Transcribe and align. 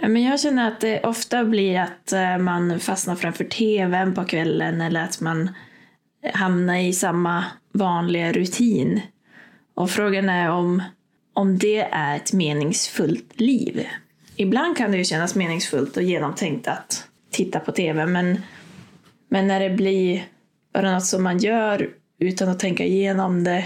Men 0.00 0.22
jag 0.22 0.40
känner 0.40 0.68
att 0.68 0.80
det 0.80 1.00
ofta 1.00 1.44
blir 1.44 1.78
att 1.80 2.12
eh, 2.12 2.38
man 2.38 2.80
fastnar 2.80 3.14
framför 3.14 3.44
tvn 3.44 4.14
på 4.14 4.24
kvällen 4.24 4.80
eller 4.80 5.04
att 5.04 5.20
man 5.20 5.50
hamnar 6.32 6.76
i 6.76 6.92
samma 6.92 7.44
vanliga 7.72 8.32
rutin. 8.32 9.00
Och 9.74 9.90
frågan 9.90 10.28
är 10.28 10.50
om, 10.50 10.82
om 11.34 11.58
det 11.58 11.80
är 11.80 12.16
ett 12.16 12.32
meningsfullt 12.32 13.40
liv. 13.40 13.86
Ibland 14.36 14.76
kan 14.76 14.90
det 14.90 14.98
ju 14.98 15.04
kännas 15.04 15.34
meningsfullt 15.34 15.96
och 15.96 16.02
genomtänkt 16.02 16.68
att 16.68 17.08
titta 17.30 17.60
på 17.60 17.72
tv, 17.72 18.06
men, 18.06 18.42
men 19.28 19.48
när 19.48 19.60
det 19.60 19.70
blir 19.70 20.24
bara 20.74 20.94
något 20.94 21.04
som 21.06 21.22
man 21.22 21.38
gör 21.38 21.90
utan 22.18 22.48
att 22.48 22.58
tänka 22.58 22.84
igenom 22.84 23.44
det 23.44 23.64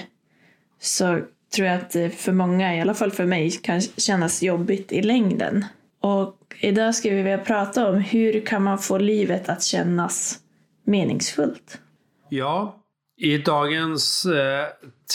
så 0.80 1.20
tror 1.54 1.68
jag 1.68 1.76
att 1.76 1.90
det 1.90 2.10
för 2.10 2.32
många, 2.32 2.76
i 2.76 2.80
alla 2.80 2.94
fall 2.94 3.10
för 3.10 3.26
mig, 3.26 3.50
kan 3.50 3.80
kännas 3.80 4.42
jobbigt 4.42 4.92
i 4.92 5.02
längden. 5.02 5.64
Och 6.02 6.36
idag 6.60 6.94
ska 6.94 7.08
vi 7.08 7.16
vilja 7.16 7.38
prata 7.38 7.88
om 7.88 7.96
hur 7.96 8.46
kan 8.46 8.62
man 8.62 8.78
få 8.78 8.98
livet 8.98 9.48
att 9.48 9.62
kännas 9.62 10.38
meningsfullt? 10.84 11.80
Ja, 12.28 12.82
i 13.16 13.38
dagens 13.38 14.26
eh, 14.26 14.66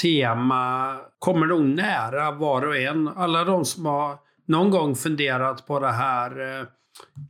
tema 0.01 0.95
kommer 1.19 1.45
nog 1.45 1.65
nära 1.65 2.31
var 2.31 2.67
och 2.67 2.77
en. 2.77 3.07
Alla 3.07 3.43
de 3.43 3.65
som 3.65 3.85
har 3.85 4.17
någon 4.45 4.69
gång 4.69 4.95
funderat 4.95 5.67
på 5.67 5.79
det 5.79 5.91
här. 5.91 6.59
Eh, 6.59 6.67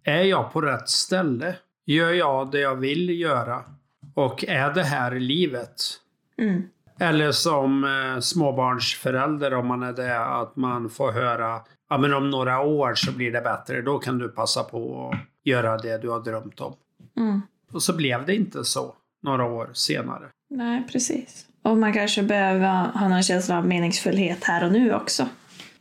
är 0.04 0.24
jag 0.24 0.54
på 0.54 0.62
rätt 0.62 0.90
ställe? 0.90 1.56
Gör 1.86 2.12
jag 2.12 2.52
det 2.52 2.60
jag 2.60 2.76
vill 2.76 3.20
göra? 3.20 3.64
Och 4.16 4.46
är 4.48 4.74
det 4.74 4.84
här 4.84 5.20
livet? 5.20 5.82
Mm. 6.38 6.64
Eller 7.00 7.32
som 7.32 7.84
eh, 7.84 8.20
småbarnsförälder 8.20 9.54
om 9.54 9.68
man 9.68 9.84
är 9.84 9.94
det, 9.94 10.20
att 10.20 10.56
man 10.56 10.90
får 10.90 11.12
höra 11.12 11.62
ja 11.90 11.98
men 11.98 12.14
om 12.14 12.30
några 12.30 12.62
år 12.62 12.96
så 12.96 13.12
blir 13.12 13.32
det 13.32 13.42
bättre. 13.42 13.82
Då 13.82 14.00
kan 14.00 14.18
du 14.18 14.30
passa 14.30 14.64
på 14.64 15.10
att 15.14 15.20
göra 15.44 15.78
det 15.78 15.98
du 15.98 16.10
har 16.10 16.20
drömt 16.20 16.62
om. 16.62 16.74
Mm. 17.18 17.42
Och 17.72 17.84
så 17.84 17.96
blev 17.96 18.26
det 18.26 18.36
inte 18.36 18.64
så 18.64 18.96
några 19.24 19.46
år 19.46 19.70
senare. 19.74 20.26
Nej, 20.50 20.88
precis. 20.92 21.46
Och 21.64 21.78
man 21.78 21.94
kanske 21.94 22.24
behöver 22.24 22.92
ha 23.00 23.08
någon 23.08 23.24
känsla 23.24 23.58
av 23.58 23.68
meningsfullhet 23.68 24.44
här 24.44 24.64
och 24.66 24.72
nu 24.72 24.94
också. 24.94 25.28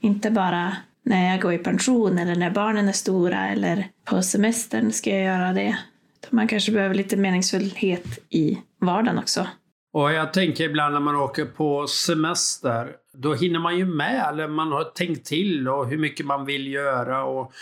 Inte 0.01 0.31
bara 0.31 0.77
när 1.03 1.31
jag 1.31 1.41
går 1.41 1.53
i 1.53 1.59
pension 1.59 2.19
eller 2.19 2.37
när 2.37 2.51
barnen 2.51 2.89
är 2.89 2.93
stora 2.93 3.49
eller 3.49 3.89
på 4.05 4.23
semestern 4.23 4.93
ska 4.93 5.11
jag 5.11 5.25
göra 5.25 5.53
det. 5.53 5.79
Man 6.31 6.49
kanske 6.49 6.73
behöver 6.73 6.95
lite 6.95 7.17
meningsfullhet 7.17 8.19
i 8.29 8.59
vardagen 8.81 9.19
också. 9.19 9.47
Och 9.93 10.13
jag 10.13 10.33
tänker 10.33 10.65
ibland 10.65 10.95
när 10.95 11.01
man 11.01 11.17
åker 11.17 11.45
på 11.45 11.87
semester, 11.87 12.93
då 13.19 13.35
hinner 13.35 13.59
man 13.59 13.79
ju 13.79 13.87
med, 13.87 14.29
eller 14.29 14.49
man 14.49 14.73
har 14.73 14.85
tänkt 14.85 15.27
till 15.27 15.69
och 15.69 15.87
hur 15.89 15.99
mycket 15.99 16.27
man 16.27 16.45
vill 16.45 16.67
göra. 16.67 17.25
Och, 17.25 17.53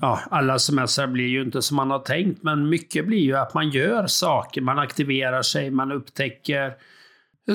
ja, 0.00 0.20
alla 0.30 0.58
semestrar 0.58 1.06
blir 1.06 1.28
ju 1.28 1.42
inte 1.42 1.62
som 1.62 1.76
man 1.76 1.90
har 1.90 1.98
tänkt, 1.98 2.42
men 2.42 2.68
mycket 2.68 3.06
blir 3.06 3.22
ju 3.22 3.36
att 3.36 3.54
man 3.54 3.70
gör 3.70 4.06
saker, 4.06 4.60
man 4.60 4.78
aktiverar 4.78 5.42
sig, 5.42 5.70
man 5.70 5.92
upptäcker 5.92 6.72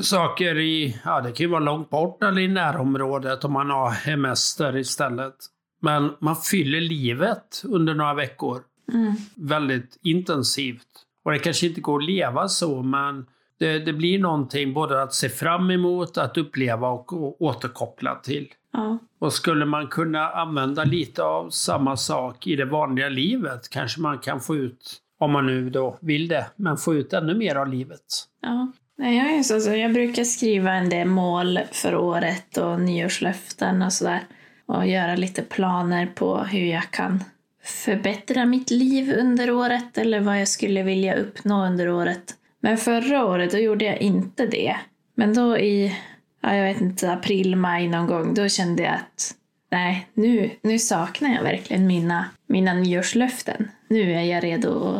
saker 0.01 0.57
i, 0.59 0.97
ja 1.05 1.21
det 1.21 1.31
kan 1.31 1.43
ju 1.43 1.51
vara 1.51 1.59
långt 1.59 1.89
bort 1.89 2.23
eller 2.23 2.41
i 2.41 2.47
närområdet 2.47 3.43
om 3.43 3.53
man 3.53 3.69
har 3.69 3.89
hemester 3.89 4.77
istället. 4.77 5.35
Men 5.81 6.11
man 6.19 6.35
fyller 6.35 6.81
livet 6.81 7.63
under 7.63 7.93
några 7.93 8.13
veckor. 8.13 8.61
Mm. 8.93 9.13
Väldigt 9.35 9.99
intensivt. 10.03 10.87
Och 11.25 11.31
det 11.31 11.39
kanske 11.39 11.67
inte 11.67 11.81
går 11.81 11.99
att 11.99 12.05
leva 12.05 12.47
så, 12.47 12.83
men 12.83 13.25
det, 13.63 13.79
det 13.79 13.93
blir 13.93 14.19
någonting 14.19 14.73
både 14.73 15.01
att 15.01 15.13
se 15.13 15.29
fram 15.29 15.71
emot, 15.71 16.17
att 16.17 16.37
uppleva 16.37 16.87
och, 16.87 17.41
återkoppla 17.41 18.15
till. 18.15 18.47
Ja. 18.73 18.97
Och 19.19 19.33
skulle 19.33 19.65
man 19.65 19.87
kunna 19.87 20.29
använda 20.29 20.83
lite 20.83 21.23
av 21.23 21.49
samma 21.49 21.97
sak 21.97 22.47
i 22.47 22.55
det 22.55 22.65
vanliga 22.65 23.09
livet 23.09 23.69
kanske 23.69 24.01
man 24.01 24.19
kan 24.19 24.39
få 24.39 24.55
ut, 24.55 24.95
om 25.19 25.31
man 25.31 25.45
nu 25.45 25.69
då 25.69 25.97
vill 26.01 26.27
det, 26.27 26.45
men 26.55 26.77
få 26.77 26.95
ut 26.95 27.13
ännu 27.13 27.35
mer 27.35 27.55
av 27.55 27.67
livet. 27.67 28.01
Ja. 28.41 28.71
Jag, 28.97 29.33
är 29.33 29.43
så, 29.43 29.59
så 29.59 29.75
jag 29.75 29.93
brukar 29.93 30.23
skriva 30.23 30.71
en 30.71 30.89
del 30.89 31.07
mål 31.07 31.59
för 31.71 31.95
året 31.95 32.57
och 32.57 32.81
nyårslöften 32.81 33.81
och 33.81 33.93
sådär. 33.93 34.21
Och 34.65 34.87
göra 34.87 35.15
lite 35.15 35.41
planer 35.41 36.05
på 36.15 36.37
hur 36.37 36.65
jag 36.65 36.91
kan 36.91 37.23
förbättra 37.63 38.45
mitt 38.45 38.71
liv 38.71 39.13
under 39.17 39.51
året 39.51 39.97
eller 39.97 40.19
vad 40.19 40.41
jag 40.41 40.47
skulle 40.47 40.83
vilja 40.83 41.15
uppnå 41.15 41.65
under 41.65 41.89
året. 41.89 42.35
Men 42.63 42.77
förra 42.77 43.25
året 43.25 43.51
då 43.51 43.57
gjorde 43.57 43.85
jag 43.85 43.97
inte 43.97 44.47
det. 44.47 44.75
Men 45.15 45.33
då 45.33 45.57
i, 45.57 45.95
ja, 46.41 46.55
jag 46.55 46.63
vet 46.63 46.81
inte, 46.81 47.11
april, 47.11 47.55
maj 47.55 47.87
någon 47.87 48.07
gång, 48.07 48.33
då 48.33 48.49
kände 48.49 48.83
jag 48.83 48.93
att 48.93 49.35
nej, 49.71 50.07
nu, 50.13 50.49
nu 50.61 50.79
saknar 50.79 51.35
jag 51.35 51.43
verkligen 51.43 51.87
mina, 51.87 52.29
mina 52.47 52.73
nyårslöften. 52.73 53.71
Nu 53.87 54.13
är 54.13 54.21
jag 54.21 54.43
redo 54.43 54.97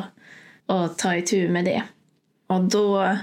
att, 0.67 0.75
att 0.75 0.97
ta 0.97 1.15
itu 1.15 1.49
med 1.49 1.65
det. 1.65 1.83
Och 2.47 2.63
då, 2.63 3.17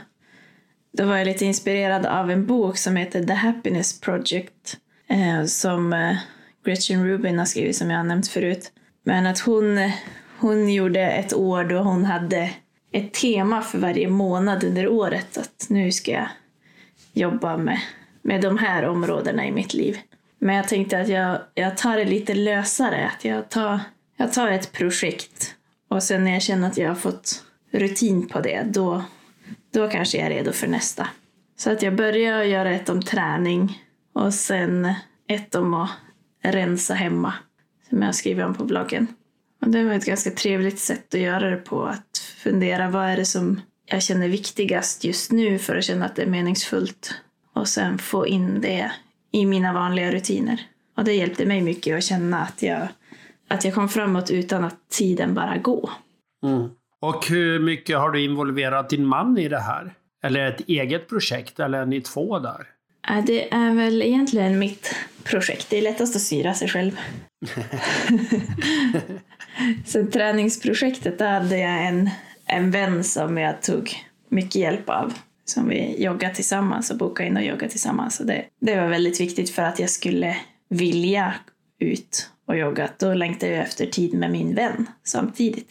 då 0.92 1.06
var 1.06 1.16
jag 1.16 1.26
lite 1.26 1.44
inspirerad 1.44 2.06
av 2.06 2.30
en 2.30 2.46
bok 2.46 2.76
som 2.76 2.96
heter 2.96 3.24
The 3.24 3.32
Happiness 3.32 4.00
Project 4.00 4.76
eh, 5.08 5.44
som 5.44 5.92
eh, 5.92 6.16
Gretchen 6.64 7.06
Rubin 7.06 7.38
har 7.38 7.46
skrivit, 7.46 7.76
som 7.76 7.90
jag 7.90 7.98
har 7.98 8.04
nämnt 8.04 8.28
förut. 8.28 8.72
Men 9.04 9.26
att 9.26 9.40
hon, 9.40 9.90
hon 10.38 10.72
gjorde 10.72 11.10
ett 11.10 11.34
år 11.34 11.64
då 11.64 11.78
hon 11.78 12.04
hade 12.04 12.50
ett 12.92 13.12
tema 13.12 13.62
för 13.62 13.78
varje 13.78 14.08
månad 14.08 14.64
under 14.64 14.88
året 14.88 15.38
att 15.38 15.66
nu 15.68 15.92
ska 15.92 16.10
jag 16.10 16.28
jobba 17.12 17.56
med, 17.56 17.80
med 18.22 18.40
de 18.40 18.58
här 18.58 18.84
områdena 18.88 19.46
i 19.46 19.52
mitt 19.52 19.74
liv. 19.74 19.98
Men 20.38 20.56
jag 20.56 20.68
tänkte 20.68 21.00
att 21.00 21.08
jag, 21.08 21.38
jag 21.54 21.76
tar 21.76 21.96
det 21.96 22.04
lite 22.04 22.34
lösare, 22.34 23.10
att 23.16 23.24
jag 23.24 23.48
tar, 23.48 23.80
jag 24.16 24.32
tar 24.32 24.48
ett 24.48 24.72
projekt 24.72 25.54
och 25.88 26.02
sen 26.02 26.24
när 26.24 26.32
jag 26.32 26.42
känner 26.42 26.68
att 26.68 26.76
jag 26.76 26.88
har 26.88 26.94
fått 26.94 27.44
rutin 27.70 28.28
på 28.28 28.40
det, 28.40 28.62
då, 28.66 29.04
då 29.72 29.88
kanske 29.88 30.18
jag 30.18 30.26
är 30.26 30.30
redo 30.30 30.52
för 30.52 30.66
nästa. 30.66 31.08
Så 31.56 31.70
att 31.70 31.82
jag 31.82 31.96
börjar 31.96 32.42
göra 32.42 32.70
ett 32.70 32.88
om 32.88 33.02
träning 33.02 33.82
och 34.12 34.34
sen 34.34 34.94
ett 35.28 35.54
om 35.54 35.74
att 35.74 35.90
rensa 36.42 36.94
hemma, 36.94 37.34
som 37.88 38.02
jag 38.02 38.14
skriver 38.14 38.44
om 38.44 38.54
på 38.54 38.64
bloggen. 38.64 39.06
Och 39.60 39.68
det 39.68 39.84
var 39.84 39.92
ett 39.92 40.04
ganska 40.04 40.30
trevligt 40.30 40.78
sätt 40.78 41.14
att 41.14 41.20
göra 41.20 41.50
det 41.50 41.56
på, 41.56 41.84
att 41.84 42.09
fundera 42.42 42.90
vad 42.90 43.06
är 43.06 43.16
det 43.16 43.24
som 43.24 43.60
jag 43.86 44.02
känner 44.02 44.28
viktigast 44.28 45.04
just 45.04 45.32
nu 45.32 45.58
för 45.58 45.76
att 45.76 45.84
känna 45.84 46.06
att 46.06 46.16
det 46.16 46.22
är 46.22 46.26
meningsfullt 46.26 47.14
och 47.54 47.68
sen 47.68 47.98
få 47.98 48.26
in 48.26 48.60
det 48.60 48.92
i 49.32 49.46
mina 49.46 49.72
vanliga 49.72 50.12
rutiner. 50.12 50.60
Och 50.96 51.04
det 51.04 51.12
hjälpte 51.12 51.46
mig 51.46 51.60
mycket 51.60 51.96
att 51.96 52.04
känna 52.04 52.42
att 52.42 52.62
jag, 52.62 52.88
att 53.48 53.64
jag 53.64 53.74
kom 53.74 53.88
framåt 53.88 54.30
utan 54.30 54.64
att 54.64 54.88
tiden 54.90 55.34
bara 55.34 55.56
gå. 55.56 55.90
Mm. 56.42 56.68
Och 57.00 57.26
hur 57.26 57.58
mycket 57.58 57.98
har 57.98 58.10
du 58.10 58.24
involverat 58.24 58.90
din 58.90 59.06
man 59.06 59.38
i 59.38 59.48
det 59.48 59.60
här? 59.60 59.94
Eller 60.22 60.46
ett 60.46 60.68
eget 60.68 61.08
projekt, 61.08 61.60
eller 61.60 61.78
är 61.78 61.86
ni 61.86 62.00
två 62.00 62.38
där? 62.38 62.66
Det 63.26 63.52
är 63.52 63.74
väl 63.74 64.02
egentligen 64.02 64.58
mitt 64.58 64.94
projekt. 65.24 65.70
Det 65.70 65.78
är 65.78 65.82
lättast 65.82 66.16
att 66.16 66.22
styra 66.22 66.54
sig 66.54 66.68
själv. 66.68 67.00
Så 69.86 70.06
träningsprojektet, 70.06 71.18
där 71.18 71.40
hade 71.40 71.58
jag 71.58 71.86
en, 71.86 72.10
en 72.50 72.70
vän 72.70 73.04
som 73.04 73.38
jag 73.38 73.62
tog 73.62 73.92
mycket 74.28 74.54
hjälp 74.54 74.88
av. 74.88 75.12
Som 75.44 75.68
vi 75.68 76.02
joggade 76.02 76.34
tillsammans 76.34 76.90
och 76.90 76.96
bokade 76.96 77.28
in 77.28 77.36
och 77.36 77.42
joggade 77.42 77.68
tillsammans. 77.68 78.20
Och 78.20 78.26
det, 78.26 78.44
det 78.60 78.76
var 78.76 78.88
väldigt 78.88 79.20
viktigt 79.20 79.50
för 79.50 79.62
att 79.62 79.78
jag 79.78 79.90
skulle 79.90 80.36
vilja 80.68 81.34
ut 81.78 82.30
och 82.46 82.56
jogga. 82.56 82.88
Då 82.98 83.14
längtade 83.14 83.52
jag 83.52 83.62
efter 83.62 83.86
tid 83.86 84.14
med 84.14 84.30
min 84.30 84.54
vän 84.54 84.86
samtidigt. 85.04 85.68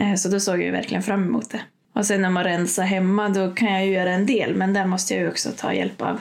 Eh, 0.00 0.14
Så 0.14 0.28
då 0.28 0.40
såg 0.40 0.62
jag 0.62 0.72
verkligen 0.72 1.02
fram 1.02 1.22
emot 1.22 1.50
det. 1.50 1.60
Och 1.94 2.06
sen 2.06 2.22
när 2.22 2.30
man 2.30 2.44
rensar 2.44 2.82
hemma 2.82 3.28
då 3.28 3.50
kan 3.50 3.72
jag 3.72 3.86
ju 3.86 3.92
göra 3.92 4.10
en 4.10 4.26
del 4.26 4.54
men 4.54 4.72
där 4.72 4.86
måste 4.86 5.14
jag 5.14 5.22
ju 5.22 5.28
också 5.28 5.50
ta 5.56 5.72
hjälp 5.72 6.02
av, 6.02 6.20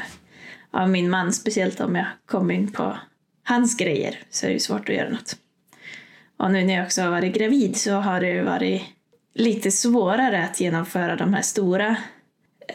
av 0.71 0.89
min 0.89 1.09
man. 1.09 1.33
Speciellt 1.33 1.79
om 1.79 1.95
jag 1.95 2.05
kommer 2.25 2.53
in 2.53 2.71
på 2.71 2.97
hans 3.43 3.77
grejer 3.77 4.19
så 4.29 4.45
är 4.45 4.49
det 4.49 4.53
ju 4.53 4.59
svårt 4.59 4.89
att 4.89 4.95
göra 4.95 5.09
något. 5.09 5.35
Och 6.37 6.51
nu 6.51 6.63
när 6.63 6.75
jag 6.75 6.85
också 6.85 7.01
har 7.01 7.09
varit 7.09 7.35
gravid 7.35 7.77
så 7.77 7.91
har 7.91 8.21
det 8.21 8.29
ju 8.29 8.43
varit 8.43 8.81
lite 9.35 9.71
svårare 9.71 10.43
att 10.43 10.59
genomföra 10.59 11.15
de 11.15 11.33
här 11.33 11.41
stora 11.41 11.97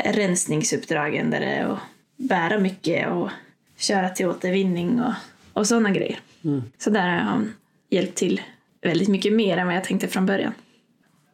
rensningsuppdragen 0.04 1.30
där 1.30 1.40
det 1.40 1.46
är 1.46 1.64
att 1.64 1.78
bära 2.16 2.58
mycket 2.58 3.10
och 3.10 3.30
köra 3.76 4.08
till 4.08 4.26
återvinning 4.26 5.00
och, 5.00 5.12
och 5.52 5.66
sådana 5.66 5.90
grejer. 5.90 6.18
Så 6.78 6.90
där 6.90 7.08
har 7.08 7.18
han 7.18 7.54
hjälpt 7.90 8.14
till 8.14 8.40
väldigt 8.82 9.08
mycket 9.08 9.32
mer 9.32 9.56
än 9.56 9.66
vad 9.66 9.76
jag 9.76 9.84
tänkte 9.84 10.08
från 10.08 10.26
början. 10.26 10.52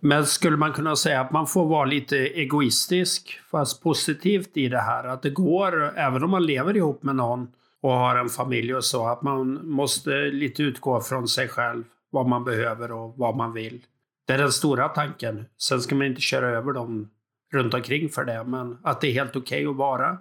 Men 0.01 0.27
skulle 0.27 0.57
man 0.57 0.73
kunna 0.73 0.97
säga 0.97 1.21
att 1.21 1.33
man 1.33 1.47
får 1.47 1.67
vara 1.67 1.85
lite 1.85 2.17
egoistisk, 2.17 3.41
fast 3.51 3.83
positivt 3.83 4.57
i 4.57 4.69
det 4.69 4.81
här? 4.81 5.05
Att 5.05 5.23
det 5.23 5.31
går, 5.31 5.99
även 5.99 6.25
om 6.25 6.31
man 6.31 6.47
lever 6.47 6.77
ihop 6.77 7.03
med 7.03 7.17
någon 7.17 7.49
och 7.81 7.93
har 7.93 8.17
en 8.17 8.29
familj 8.29 8.75
och 8.75 8.85
så, 8.85 9.07
att 9.07 9.23
man 9.23 9.67
måste 9.67 10.11
lite 10.11 10.63
utgå 10.63 11.01
från 11.01 11.29
sig 11.29 11.49
själv, 11.49 11.85
vad 12.11 12.29
man 12.29 12.45
behöver 12.45 12.93
och 12.93 13.15
vad 13.17 13.37
man 13.37 13.53
vill. 13.53 13.81
Det 14.27 14.33
är 14.33 14.39
den 14.39 14.53
stora 14.53 14.89
tanken. 14.89 15.47
Sen 15.59 15.81
ska 15.81 15.95
man 15.95 16.07
inte 16.07 16.21
köra 16.21 16.49
över 16.49 16.73
dem 16.73 17.11
runt 17.53 17.75
omkring 17.75 18.09
för 18.09 18.25
det, 18.25 18.45
men 18.45 18.79
att 18.83 19.01
det 19.01 19.09
är 19.09 19.13
helt 19.13 19.37
okej 19.37 19.69
okay 19.69 19.71
att 19.71 19.77
vara 19.77 20.19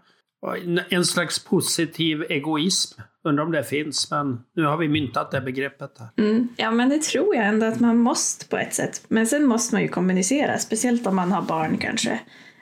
en 0.90 1.06
slags 1.06 1.46
positiv 1.46 2.24
egoism. 2.30 3.02
Undrar 3.24 3.44
om 3.44 3.52
det 3.52 3.64
finns, 3.64 4.12
men 4.12 4.40
nu 4.56 4.64
har 4.64 4.78
vi 4.78 4.88
myntat 4.88 5.32
det 5.32 5.42
begreppet. 5.42 5.92
Här. 6.00 6.26
Mm, 6.26 6.48
ja, 6.58 6.72
men 6.72 6.90
det 6.90 7.02
tror 7.02 7.36
jag 7.36 7.46
ändå 7.46 7.66
att 7.66 7.80
man 7.80 7.98
måste 7.98 8.48
på 8.48 8.58
ett 8.58 8.74
sätt. 8.74 9.06
Men 9.08 9.28
sen 9.28 9.46
måste 9.46 9.76
man 9.76 9.82
ju 9.82 9.88
kommunicera, 9.88 10.58
speciellt 10.58 11.08
om 11.08 11.16
man 11.16 11.32
har 11.32 11.42
barn 11.42 11.78
kanske. 11.78 12.20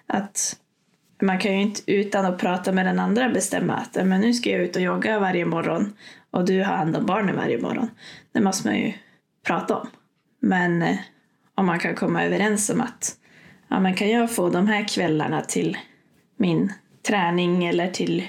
Att 0.08 0.56
man 1.22 1.40
kan 1.40 1.54
ju 1.54 1.62
inte 1.62 1.82
utan 1.92 2.26
att 2.26 2.40
prata 2.40 2.72
med 2.72 2.86
den 2.86 3.00
andra 3.00 3.30
bestämma 3.30 3.74
att 3.74 3.96
men 4.06 4.22
nu 4.22 4.34
ska 4.34 4.50
jag 4.50 4.62
ut 4.62 4.76
och 4.76 4.82
jogga 4.82 5.20
varje 5.20 5.46
morgon 5.46 5.94
och 6.32 6.46
du 6.46 6.58
har 6.58 6.76
hand 6.78 6.96
om 6.96 7.06
barnen 7.06 7.36
varje 7.36 7.62
morgon. 7.62 7.90
Det 8.32 8.42
måste 8.42 8.68
man 8.68 8.78
ju 8.78 8.94
prata 9.48 9.76
om. 9.76 9.88
Men 10.40 10.82
eh, 10.82 10.98
om 11.56 11.66
man 11.66 11.80
kan 11.80 11.96
komma 11.96 12.26
överens 12.26 12.70
om 12.70 12.82
att 12.82 13.18
ja, 13.68 13.80
men 13.80 13.94
kan 13.96 14.10
jag 14.10 14.32
få 14.32 14.50
de 14.50 14.68
här 14.68 14.88
kvällarna 14.88 15.42
till 15.42 15.78
min 16.38 16.74
träning 17.08 17.66
eller 17.66 17.92
till 17.92 18.28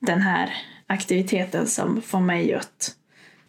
den 0.00 0.20
här 0.20 0.50
aktiviteten 0.86 1.66
som 1.66 2.02
får 2.02 2.20
mig 2.20 2.54
att, 2.54 2.90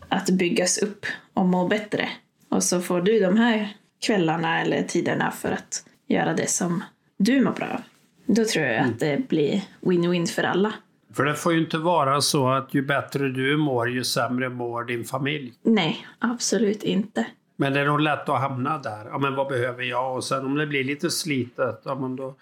att 0.10 0.30
byggas 0.30 0.78
upp 0.78 1.06
och 1.34 1.46
må 1.46 1.68
bättre. 1.68 2.10
Och 2.50 2.64
så 2.64 2.82
får 2.82 3.02
du 3.02 3.20
de 3.20 3.38
här 3.38 3.74
kvällarna 4.06 4.62
eller 4.62 4.84
tiderna 4.84 5.32
för 5.32 5.52
att 5.52 5.86
göra 6.08 6.34
det 6.34 6.50
som 6.50 6.84
du 7.18 7.42
mår 7.42 7.52
bra 7.52 7.68
av. 7.68 7.82
Då 8.26 8.46
tror 8.46 8.66
jag 8.66 8.86
att 8.86 9.00
det 9.00 9.28
blir 9.30 9.62
win-win 9.82 10.26
för 10.26 10.44
alla. 10.44 10.74
För 11.14 11.26
det 11.26 11.36
får 11.36 11.54
ju 11.54 11.60
inte 11.60 11.78
vara 11.78 12.22
så 12.22 12.50
att 12.50 12.74
ju 12.74 12.82
bättre 12.82 13.30
du 13.30 13.58
mår, 13.58 13.90
ju 13.90 14.04
sämre 14.04 14.50
mår 14.50 14.84
din 14.84 15.06
familj. 15.06 15.54
Nej, 15.64 16.08
absolut 16.20 16.84
inte. 16.84 17.26
Men 17.60 17.74
det 17.74 17.80
är 17.80 17.86
nog 17.86 18.00
lätt 18.00 18.30
att 18.30 18.42
hamna 18.42 18.78
där. 18.78 19.06
Ja, 19.06 19.18
men 19.18 19.36
vad 19.36 19.48
behöver 19.48 19.84
jag? 19.84 20.16
Och 20.16 20.24
sen 20.24 20.46
om 20.46 20.56
det 20.56 20.68
blir 20.68 20.84
lite 20.84 21.10
slitet, 21.10 21.82
ja, 21.86 21.96
men 21.96 22.16
då, 22.16 22.36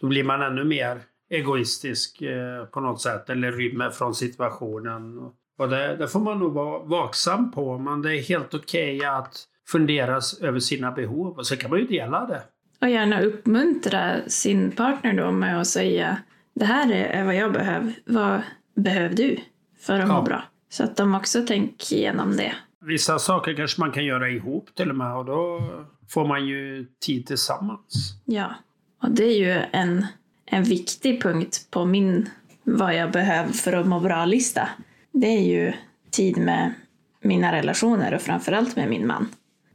då 0.00 0.06
blir 0.06 0.24
man 0.24 0.42
ännu 0.42 0.64
mer 0.64 1.00
egoistisk 1.30 2.22
eh, 2.22 2.64
på 2.64 2.80
något 2.80 3.00
sätt 3.00 3.30
eller 3.30 3.52
rymmer 3.52 3.90
från 3.90 4.14
situationen. 4.14 5.30
Och 5.58 5.68
det, 5.68 5.96
det 5.96 6.08
får 6.08 6.20
man 6.20 6.38
nog 6.38 6.52
vara 6.52 6.78
vaksam 6.78 7.52
på, 7.52 7.78
men 7.78 8.02
det 8.02 8.16
är 8.16 8.22
helt 8.22 8.54
okej 8.54 8.96
okay 8.96 9.08
att 9.08 9.44
fundera 9.68 10.20
över 10.40 10.58
sina 10.58 10.92
behov 10.92 11.38
och 11.38 11.46
så 11.46 11.56
kan 11.56 11.70
man 11.70 11.78
ju 11.78 11.86
dela 11.86 12.26
det. 12.26 12.42
Och 12.80 12.88
gärna 12.88 13.20
uppmuntra 13.20 14.28
sin 14.28 14.70
partner 14.70 15.12
då 15.12 15.30
med 15.30 15.60
att 15.60 15.66
säga 15.66 16.18
det 16.54 16.64
här 16.64 16.92
är 16.92 17.24
vad 17.24 17.34
jag 17.34 17.52
behöver. 17.52 17.94
Vad 18.04 18.42
behöver 18.76 19.16
du 19.16 19.38
för 19.80 20.00
att 20.00 20.08
ja. 20.08 20.14
må 20.14 20.22
bra? 20.22 20.44
Så 20.68 20.84
att 20.84 20.96
de 20.96 21.14
också 21.14 21.46
tänker 21.46 21.96
igenom 21.96 22.36
det. 22.36 22.54
Vissa 22.86 23.18
saker 23.18 23.54
kanske 23.54 23.80
man 23.80 23.92
kan 23.92 24.04
göra 24.04 24.30
ihop 24.30 24.74
till 24.74 24.90
och 24.90 24.96
med 24.96 25.16
och 25.16 25.24
då 25.24 25.60
får 26.08 26.26
man 26.26 26.46
ju 26.46 26.86
tid 27.00 27.26
tillsammans. 27.26 28.14
Ja, 28.24 28.54
och 29.02 29.10
det 29.10 29.24
är 29.24 29.38
ju 29.38 29.62
en 29.72 30.06
en 30.46 30.64
viktig 30.64 31.22
punkt 31.22 31.66
på 31.70 31.84
min 31.84 32.28
vad 32.64 32.94
jag 32.94 33.10
behöver 33.10 33.52
för 33.52 33.72
att 33.72 33.86
må 33.86 34.00
bra-lista. 34.00 34.68
Det 35.12 35.26
är 35.26 35.42
ju 35.42 35.72
tid 36.10 36.36
med 36.36 36.74
mina 37.20 37.52
relationer 37.52 38.14
och 38.14 38.22
framförallt 38.22 38.76
med 38.76 38.88
min 38.88 39.06
man. 39.06 39.28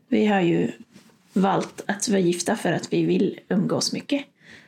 Vi 0.07 0.25
har 0.25 0.41
ju 0.41 0.71
valt 1.33 1.83
att 1.87 2.09
vara 2.09 2.19
gifta 2.19 2.55
för 2.55 2.73
att 2.73 2.93
vi 2.93 3.05
vill 3.05 3.39
umgås 3.49 3.93
mycket. 3.93 4.25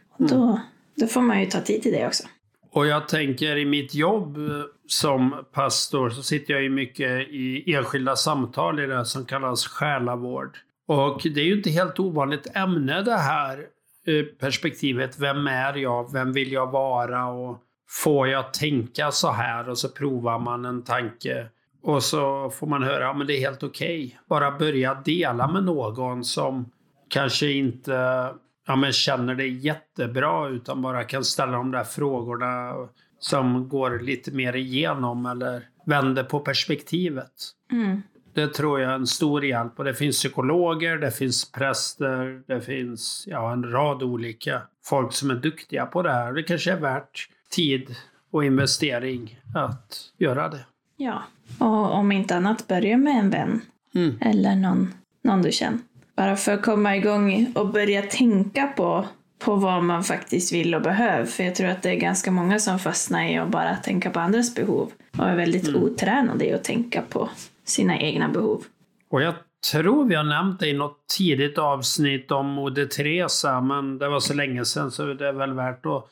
Och 0.10 0.30
då, 0.30 0.44
mm. 0.44 0.60
då 0.96 1.08
får 1.08 1.22
man 1.22 1.40
ju 1.40 1.46
ta 1.46 1.62
tid 1.62 1.82
till 1.82 1.92
det 1.92 2.08
också. 2.08 2.24
Och 2.74 2.88
jag 2.88 3.08
tänker 3.08 3.58
i 3.58 3.66
mitt 3.66 3.96
jobb 3.96 4.38
eh, 4.38 4.64
som 4.88 5.46
pastor 5.54 6.10
så 6.10 6.24
sitter 6.24 6.54
jag 6.54 6.64
ju 6.64 6.70
mycket 6.70 7.28
i 7.30 7.74
enskilda 7.74 8.16
samtal 8.16 8.80
i 8.80 8.88
det 8.88 9.06
som 9.06 9.26
kallas 9.26 9.68
själavård. 9.68 10.58
Och 10.88 11.22
det 11.24 11.42
är 11.42 11.46
ju 11.46 11.58
inte 11.58 11.70
helt 11.70 12.00
ovanligt 12.00 12.48
ämne 12.56 13.02
det 13.02 13.18
här 13.18 13.60
eh, 14.08 14.26
perspektivet, 14.40 15.20
vem 15.20 15.48
är 15.48 15.74
jag, 15.74 16.14
vem 16.14 16.34
vill 16.34 16.52
jag 16.52 16.72
vara 16.72 17.28
och 17.28 17.58
får 17.90 18.28
jag 18.28 18.54
tänka 18.54 19.12
så 19.12 19.32
här? 19.32 19.70
Och 19.70 19.78
så 19.78 19.90
provar 19.90 20.40
man 20.40 20.66
en 20.66 20.84
tanke 20.84 21.48
och 21.84 22.04
så 22.04 22.50
får 22.50 22.68
man 22.68 22.84
höra, 22.84 23.04
ja 23.04 23.14
men 23.14 23.28
det 23.28 23.34
är 23.34 23.40
helt 23.40 23.64
okej. 23.64 24.06
Okay. 24.06 24.18
Bara 24.30 24.52
börja 24.52 24.94
dela 24.94 25.48
med 25.48 25.64
någon 25.64 26.24
som 26.24 26.72
kanske 27.10 27.52
inte 27.52 28.30
ja, 28.68 28.76
men 28.76 28.92
känner 28.92 29.36
det 29.36 29.48
jättebra 29.48 30.50
utan 30.50 30.82
bara 30.82 31.04
kan 31.04 31.26
ställa 31.26 31.52
de 31.52 31.72
där 31.72 31.84
frågorna 31.84 32.74
som 33.20 33.70
går 33.70 34.00
lite 34.00 34.32
mer 34.32 34.56
igenom 34.56 35.26
eller 35.26 35.68
vänder 35.86 36.24
på 36.24 36.40
perspektivet. 36.40 37.32
Mm. 37.72 38.02
Det 38.34 38.48
tror 38.48 38.80
jag 38.80 38.92
är 38.92 38.96
en 38.96 39.08
stor 39.08 39.46
hjälp. 39.46 39.80
Och 39.80 39.86
det 39.86 39.94
finns 39.94 40.18
psykologer, 40.18 40.98
det 40.98 41.12
finns 41.12 41.52
präster, 41.52 42.44
det 42.48 42.62
finns 42.62 43.24
ja, 43.28 43.54
en 43.54 43.72
rad 43.72 44.04
olika 44.04 44.62
folk 44.84 45.14
som 45.14 45.32
är 45.32 45.36
duktiga 45.36 45.86
på 45.86 46.02
det 46.02 46.12
här. 46.12 46.34
Det 46.34 46.44
kanske 46.44 46.72
är 46.72 46.80
värt 46.80 47.30
tid 47.50 47.96
och 48.32 48.46
investering 48.46 49.40
att 49.56 50.12
göra 50.18 50.50
det. 50.50 50.66
Ja, 50.98 51.24
och 51.60 51.94
om 51.94 52.12
inte 52.12 52.36
annat 52.36 52.68
börja 52.68 52.98
med 52.98 53.20
en 53.20 53.30
vän. 53.30 53.62
Mm. 53.96 54.18
Eller 54.22 54.56
någon, 54.56 54.94
någon 55.24 55.42
du 55.42 55.52
känner. 55.52 55.80
Bara 56.22 56.36
för 56.36 56.52
att 56.52 56.62
komma 56.62 56.96
igång 56.96 57.52
och 57.56 57.68
börja 57.68 58.02
tänka 58.02 58.68
på, 58.68 59.06
på 59.40 59.56
vad 59.56 59.84
man 59.84 60.04
faktiskt 60.04 60.54
vill 60.54 60.76
och 60.76 60.82
behöver. 60.82 61.26
För 61.26 61.44
jag 61.44 61.56
tror 61.56 61.68
att 61.68 61.84
det 61.84 61.90
är 61.90 61.96
ganska 61.96 62.32
många 62.32 62.60
som 62.60 62.80
fastnar 62.80 63.24
i 63.24 63.38
att 63.38 63.50
bara 63.50 63.76
tänka 63.76 64.10
på 64.10 64.20
andras 64.20 64.56
behov 64.56 64.92
och 65.18 65.26
är 65.26 65.36
väldigt 65.36 65.68
mm. 65.68 65.84
otränade 65.84 66.46
i 66.46 66.54
att 66.54 66.64
tänka 66.64 67.02
på 67.02 67.30
sina 67.66 68.00
egna 68.00 68.30
behov. 68.30 68.64
Och 69.10 69.22
jag 69.22 69.34
tror 69.72 70.06
vi 70.06 70.16
har 70.16 70.24
nämnt 70.24 70.60
det 70.60 70.68
i 70.68 70.74
något 70.74 71.08
tidigt 71.18 71.58
avsnitt 71.58 72.32
om 72.32 72.48
Moder 72.48 72.86
Teresa, 72.86 73.62
men 73.62 73.98
det 73.98 74.10
var 74.10 74.20
så 74.20 74.34
länge 74.34 74.66
sedan 74.66 74.92
så 74.92 75.14
det 75.14 75.28
är 75.28 75.34
väl 75.34 75.54
värt 75.54 75.86
att 75.86 76.08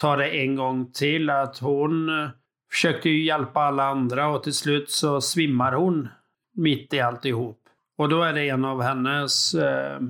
ta 0.00 0.16
det 0.16 0.28
en 0.28 0.56
gång 0.56 0.92
till. 0.92 1.30
Att 1.30 1.58
hon 1.58 2.08
eh, 2.08 2.30
försökte 2.70 3.08
ju 3.08 3.24
hjälpa 3.24 3.60
alla 3.60 3.84
andra 3.84 4.28
och 4.28 4.42
till 4.42 4.54
slut 4.54 4.90
så 4.90 5.20
svimmar 5.20 5.72
hon 5.72 6.08
mitt 6.56 6.94
i 6.94 7.00
alltihop. 7.00 7.59
Och 8.00 8.08
då 8.08 8.22
är 8.22 8.32
det 8.32 8.48
en 8.48 8.64
av 8.64 8.82
hennes 8.82 9.54
eh, 9.54 10.00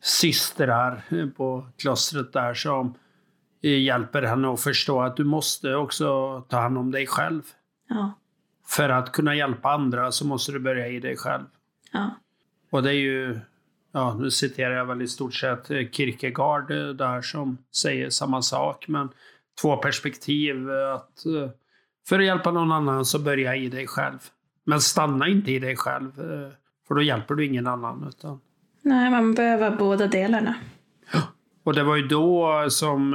systrar 0.00 1.04
på 1.36 1.66
klostret 1.76 2.32
där 2.32 2.54
som 2.54 2.94
hjälper 3.60 4.22
henne 4.22 4.52
att 4.52 4.60
förstå 4.60 5.00
att 5.00 5.16
du 5.16 5.24
måste 5.24 5.74
också 5.74 6.40
ta 6.48 6.60
hand 6.60 6.78
om 6.78 6.90
dig 6.90 7.06
själv. 7.06 7.42
Ja 7.88 8.14
för 8.70 8.88
att 8.88 9.12
kunna 9.12 9.34
hjälpa 9.34 9.70
andra 9.70 10.12
så 10.12 10.26
måste 10.26 10.52
du 10.52 10.58
börja 10.58 10.88
i 10.88 11.00
dig 11.00 11.16
själv. 11.16 11.44
Ja. 11.92 12.10
Och 12.70 12.82
det 12.82 12.90
är 12.90 12.94
ju, 12.94 13.40
ja 13.92 14.14
nu 14.14 14.30
citerar 14.30 14.76
jag 14.76 14.86
väl 14.86 15.02
i 15.02 15.08
stort 15.08 15.34
sett 15.34 15.66
Kierkegaard 15.68 16.68
där 16.96 17.22
som 17.22 17.58
säger 17.72 18.10
samma 18.10 18.42
sak, 18.42 18.88
men 18.88 19.08
två 19.60 19.76
perspektiv. 19.76 20.70
Att 20.70 21.26
eh, 21.26 21.50
för 22.08 22.18
att 22.18 22.24
hjälpa 22.24 22.50
någon 22.50 22.72
annan 22.72 23.04
så 23.04 23.18
börja 23.18 23.56
i 23.56 23.68
dig 23.68 23.86
själv. 23.86 24.18
Men 24.64 24.80
stanna 24.80 25.28
inte 25.28 25.52
i 25.52 25.58
dig 25.58 25.76
själv, 25.76 26.20
eh, 26.20 26.52
för 26.90 26.94
då 26.94 27.02
hjälper 27.02 27.34
du 27.34 27.46
ingen 27.46 27.66
annan. 27.66 28.06
Utan... 28.08 28.40
Nej, 28.82 29.10
man 29.10 29.34
behöver 29.34 29.76
båda 29.76 30.06
delarna. 30.06 30.54
Och 31.64 31.74
det 31.74 31.82
var 31.82 31.96
ju 31.96 32.08
då 32.08 32.66
som 32.70 33.14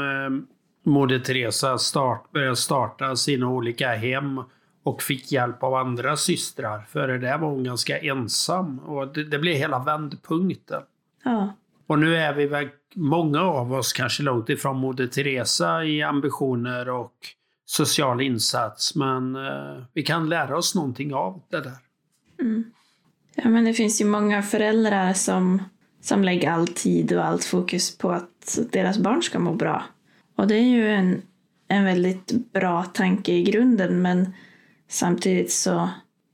Moder 0.83 1.19
Teresa 1.19 1.77
start, 1.77 2.31
började 2.31 2.55
starta 2.55 3.15
sina 3.15 3.49
olika 3.49 3.95
hem 3.95 4.41
och 4.83 5.01
fick 5.01 5.31
hjälp 5.31 5.63
av 5.63 5.73
andra 5.73 6.17
systrar. 6.17 6.85
Före 6.89 7.17
det 7.17 7.37
var 7.37 7.47
hon 7.47 7.63
ganska 7.63 7.99
ensam 7.99 8.79
och 8.79 9.07
det, 9.13 9.23
det 9.23 9.39
blev 9.39 9.55
hela 9.55 9.79
vändpunkten. 9.83 10.81
Ja. 11.23 11.53
Och 11.87 11.99
nu 11.99 12.15
är 12.15 12.33
vi 12.33 12.45
väl 12.47 12.69
många 12.93 13.41
av 13.41 13.73
oss 13.73 13.93
kanske 13.93 14.23
långt 14.23 14.49
ifrån 14.49 14.77
Moder 14.77 15.07
Teresa 15.07 15.83
i 15.83 16.01
ambitioner 16.01 16.89
och 16.89 17.13
social 17.65 18.21
insats, 18.21 18.95
men 18.95 19.35
eh, 19.35 19.83
vi 19.93 20.03
kan 20.03 20.29
lära 20.29 20.57
oss 20.57 20.75
någonting 20.75 21.13
av 21.13 21.41
det 21.49 21.61
där. 21.61 21.77
Mm. 22.39 22.63
Ja, 23.35 23.49
men 23.49 23.65
det 23.65 23.73
finns 23.73 24.01
ju 24.01 24.05
många 24.05 24.41
föräldrar 24.41 25.13
som, 25.13 25.63
som 26.01 26.23
lägger 26.23 26.51
all 26.51 26.67
tid 26.67 27.13
och 27.13 27.25
allt 27.25 27.43
fokus 27.43 27.97
på 27.97 28.11
att 28.11 28.59
deras 28.71 28.97
barn 28.97 29.23
ska 29.23 29.39
må 29.39 29.53
bra. 29.53 29.83
Och 30.35 30.47
det 30.47 30.55
är 30.55 30.69
ju 30.69 30.89
en, 30.89 31.21
en 31.67 31.85
väldigt 31.85 32.31
bra 32.53 32.83
tanke 32.83 33.31
i 33.31 33.43
grunden, 33.43 34.01
men 34.01 34.33
Samtidigt 34.87 35.51
så 35.51 35.89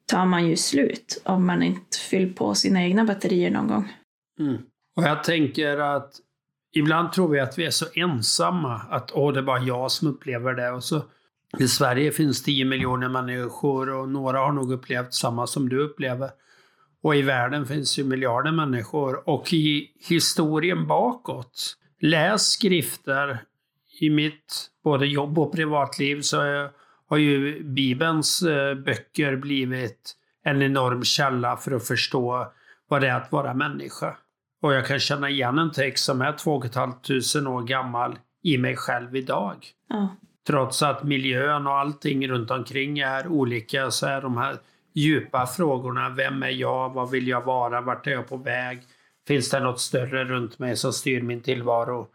tar 0.06 0.26
man 0.26 0.48
ju 0.48 0.56
slut 0.56 1.22
om 1.26 1.46
man 1.46 1.64
inte 1.64 1.98
fyller 1.98 2.34
på 2.34 2.56
sina 2.56 2.84
egna 2.84 3.06
batterier 3.06 3.52
någon 3.52 3.68
gång. 3.68 3.94
Mm. 4.40 4.58
Och 4.96 5.04
jag 5.04 5.24
tänker 5.24 5.78
att 5.78 6.14
ibland 6.76 7.12
tror 7.12 7.28
vi 7.28 7.40
att 7.40 7.58
vi 7.58 7.66
är 7.66 7.72
så 7.72 7.86
ensamma, 7.94 8.82
att 8.90 9.12
åh, 9.14 9.34
det 9.34 9.40
är 9.40 9.44
bara 9.44 9.60
jag 9.60 9.92
som 9.92 10.08
upplever 10.08 10.54
det. 10.54 10.72
Och 10.72 10.84
så 10.84 11.04
i 11.60 11.68
Sverige 11.68 12.12
finns 12.12 12.44
10 12.44 12.66
miljoner 12.66 13.10
människor 13.10 13.90
och 13.90 14.10
några 14.10 14.40
har 14.40 14.52
nog 14.52 14.72
upplevt 14.72 15.14
samma 15.14 15.48
som 15.48 15.70
du 15.70 15.84
upplever. 15.84 16.30
Och 17.04 17.16
i 17.16 17.22
världen 17.22 17.66
finns 17.66 18.00
ju 18.00 18.04
miljarder 18.04 18.52
människor. 18.52 19.30
Och 19.30 19.54
i 19.54 19.92
historien 20.10 20.88
bakåt, 20.88 21.78
läs 22.00 22.52
skrifter. 22.52 23.44
I 24.00 24.10
mitt 24.10 24.70
både 24.84 25.08
jobb 25.08 25.40
och 25.40 25.52
privatliv 25.52 26.22
så 26.22 26.70
har 27.10 27.18
ju 27.18 27.64
Bibelns 27.64 28.42
eh, 28.42 28.76
böcker 28.76 29.36
blivit 29.36 30.16
en 30.44 30.62
enorm 30.62 31.04
källa 31.04 31.58
för 31.58 31.72
att 31.72 31.88
förstå 31.88 32.52
vad 32.88 33.02
det 33.02 33.08
är 33.08 33.16
att 33.16 33.32
vara 33.32 33.54
människa. 33.54 34.18
Och 34.62 34.74
jag 34.74 34.88
kan 34.88 35.00
känna 35.00 35.30
igen 35.30 35.58
en 35.58 35.72
text 35.72 36.06
som 36.06 36.22
är 36.22 36.34
två 36.34 36.56
och 36.56 36.66
ett 36.66 36.76
halvt 36.76 37.04
tusen 37.04 37.48
år 37.48 37.62
gammal 37.62 38.20
i 38.44 38.58
mig 38.58 38.76
själv 38.76 39.16
idag. 39.16 39.56
Ja. 39.90 40.16
Trots 40.48 40.84
att 40.84 41.04
miljön 41.04 41.68
och 41.68 41.80
allting 41.80 42.28
runt 42.28 42.52
omkring 42.52 43.00
är 43.00 43.28
olika 43.28 43.92
så 43.92 44.06
är 44.06 44.22
de 44.22 44.38
här 44.38 44.58
djupa 44.94 45.48
frågorna, 45.48 46.10
vem 46.10 46.44
är 46.44 46.50
jag, 46.50 46.94
vad 46.94 47.12
vill 47.12 47.28
jag 47.28 47.46
vara, 47.46 47.82
vart 47.82 48.08
är 48.08 48.12
jag 48.12 48.28
på 48.28 48.38
väg, 48.38 48.82
finns 49.28 49.50
det 49.50 49.60
något 49.60 49.80
större 49.80 50.26
runt 50.26 50.60
mig 50.60 50.78
som 50.78 50.94
styr 50.94 51.22
min 51.22 51.42
tillvaro? 51.42 52.08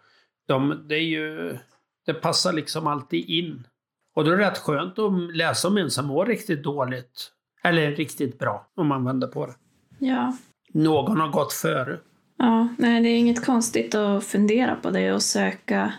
De, 0.49 0.85
det 0.88 0.95
är 0.95 1.04
ju, 1.04 1.59
det 2.06 2.14
passar 2.14 2.52
liksom 2.52 2.87
alltid 2.87 3.30
in. 3.30 3.66
Och 4.14 4.25
då 4.25 4.30
är 4.30 4.37
det 4.37 4.47
rätt 4.47 4.59
skönt 4.59 4.99
att 4.99 5.37
läsa 5.37 5.68
om 5.68 5.76
en 5.76 5.90
som 5.90 6.06
mår 6.06 6.26
riktigt 6.26 6.62
dåligt. 6.62 7.33
Eller 7.64 7.90
riktigt 7.90 8.38
bra, 8.38 8.66
om 8.75 8.87
man 8.87 9.04
vänder 9.04 9.26
på 9.26 9.47
det. 9.47 9.54
Ja. 9.99 10.37
Någon 10.73 11.21
har 11.21 11.28
gått 11.28 11.52
före. 11.52 11.99
Ja, 12.38 12.68
nej, 12.78 13.02
det 13.02 13.09
är 13.09 13.18
inget 13.18 13.47
konstigt 13.47 13.95
att 13.95 14.25
fundera 14.25 14.75
på 14.75 14.90
det 14.90 15.12
och 15.12 15.23
söka 15.23 15.92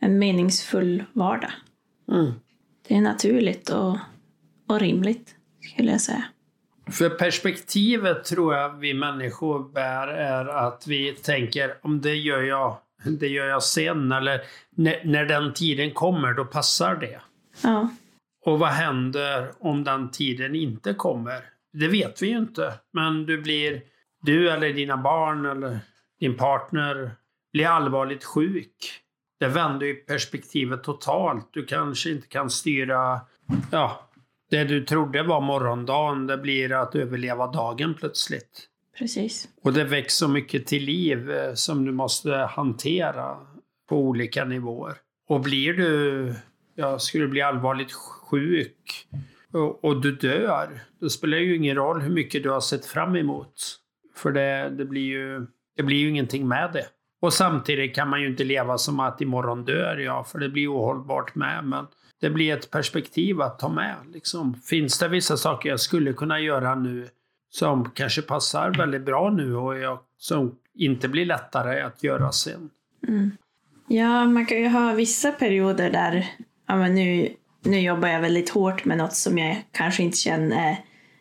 en 0.00 0.18
meningsfull 0.18 1.04
vardag. 1.12 1.52
Mm. 2.12 2.32
Det 2.88 2.94
är 2.94 3.00
naturligt 3.00 3.70
och, 3.70 3.98
och 4.68 4.80
rimligt, 4.80 5.35
skulle 5.66 5.90
jag 5.90 6.00
säga. 6.00 6.24
För 6.90 7.10
perspektivet 7.10 8.24
tror 8.24 8.54
jag 8.54 8.78
vi 8.78 8.94
människor 8.94 9.72
bär 9.72 10.08
är 10.08 10.46
att 10.46 10.86
vi 10.86 11.12
tänker 11.12 11.74
om 11.82 12.00
det 12.00 12.14
gör 12.14 12.42
jag, 12.42 12.76
det 13.04 13.28
gör 13.28 13.46
jag 13.46 13.62
sen 13.62 14.12
eller 14.12 14.40
när, 14.76 15.00
när 15.04 15.24
den 15.24 15.54
tiden 15.54 15.90
kommer 15.90 16.32
då 16.32 16.44
passar 16.44 16.96
det. 16.96 17.20
Ja, 17.62 17.88
Och 18.44 18.58
vad 18.58 18.68
händer 18.68 19.52
om 19.58 19.84
den 19.84 20.10
tiden 20.10 20.54
inte 20.54 20.94
kommer? 20.94 21.44
Det 21.72 21.88
vet 21.88 22.22
vi 22.22 22.26
ju 22.26 22.38
inte. 22.38 22.72
Men 22.92 23.26
du 23.26 23.42
blir, 23.42 23.82
du 24.22 24.50
eller 24.50 24.72
dina 24.72 24.96
barn 24.96 25.46
eller 25.46 25.78
din 26.20 26.36
partner 26.36 27.10
blir 27.52 27.66
allvarligt 27.66 28.24
sjuk. 28.24 29.00
Det 29.40 29.48
vänder 29.48 29.86
ju 29.86 29.94
perspektivet 29.94 30.84
totalt. 30.84 31.48
Du 31.50 31.66
kanske 31.66 32.10
inte 32.10 32.28
kan 32.28 32.50
styra, 32.50 33.20
ja, 33.70 34.05
det 34.50 34.64
du 34.64 34.84
trodde 34.84 35.22
var 35.22 35.40
morgondagen, 35.40 36.26
det 36.26 36.36
blir 36.36 36.72
att 36.72 36.94
överleva 36.94 37.46
dagen 37.46 37.94
plötsligt. 37.94 38.68
precis. 38.98 39.48
Och 39.62 39.72
det 39.72 39.84
väcks 39.84 40.14
så 40.14 40.28
mycket 40.28 40.66
till 40.66 40.84
liv 40.84 41.30
eh, 41.30 41.54
som 41.54 41.84
du 41.84 41.92
måste 41.92 42.30
hantera 42.30 43.36
på 43.88 43.98
olika 43.98 44.44
nivåer. 44.44 44.94
Och 45.28 45.40
blir 45.40 45.72
du, 45.72 46.34
ja, 46.74 46.98
skulle 46.98 47.26
bli 47.28 47.42
allvarligt 47.42 47.92
sjuk 47.92 49.06
och, 49.52 49.84
och 49.84 50.00
du 50.00 50.12
dör, 50.12 50.80
då 51.00 51.08
spelar 51.08 51.36
det 51.36 51.42
ju 51.42 51.56
ingen 51.56 51.76
roll 51.76 52.00
hur 52.00 52.10
mycket 52.10 52.42
du 52.42 52.50
har 52.50 52.60
sett 52.60 52.86
fram 52.86 53.16
emot. 53.16 53.78
För 54.14 54.32
det, 54.32 54.70
det, 54.70 54.84
blir 54.84 55.02
ju, 55.02 55.46
det 55.76 55.82
blir 55.82 55.96
ju 55.96 56.08
ingenting 56.08 56.48
med 56.48 56.70
det. 56.72 56.86
Och 57.20 57.32
samtidigt 57.32 57.94
kan 57.94 58.08
man 58.08 58.20
ju 58.20 58.26
inte 58.26 58.44
leva 58.44 58.78
som 58.78 59.00
att 59.00 59.20
imorgon 59.20 59.64
dör 59.64 59.96
jag, 59.96 60.28
för 60.28 60.38
det 60.38 60.48
blir 60.48 60.72
ohållbart 60.72 61.34
med. 61.34 61.64
Men 61.64 61.86
det 62.20 62.30
blir 62.30 62.56
ett 62.56 62.70
perspektiv 62.70 63.40
att 63.40 63.58
ta 63.58 63.68
med. 63.68 63.96
Liksom. 64.12 64.54
Finns 64.54 64.98
det 64.98 65.08
vissa 65.08 65.36
saker 65.36 65.68
jag 65.68 65.80
skulle 65.80 66.12
kunna 66.12 66.40
göra 66.40 66.74
nu 66.74 67.08
som 67.50 67.90
kanske 67.90 68.22
passar 68.22 68.70
väldigt 68.70 69.04
bra 69.04 69.30
nu 69.30 69.56
och 69.56 69.78
jag, 69.78 69.98
som 70.18 70.54
inte 70.74 71.08
blir 71.08 71.26
lättare 71.26 71.80
att 71.80 72.02
göra 72.02 72.32
sen? 72.32 72.70
Mm. 73.08 73.30
Ja, 73.88 74.24
man 74.24 74.46
kan 74.46 74.58
ju 74.58 74.68
ha 74.68 74.92
vissa 74.92 75.32
perioder 75.32 75.90
där 75.90 76.26
ja, 76.66 76.76
men 76.76 76.94
nu, 76.94 77.34
nu 77.62 77.80
jobbar 77.80 78.08
jag 78.08 78.20
väldigt 78.20 78.50
hårt 78.50 78.84
med 78.84 78.98
något 78.98 79.14
som 79.14 79.38
jag 79.38 79.62
kanske 79.72 80.02
inte 80.02 80.18
känner 80.18 80.76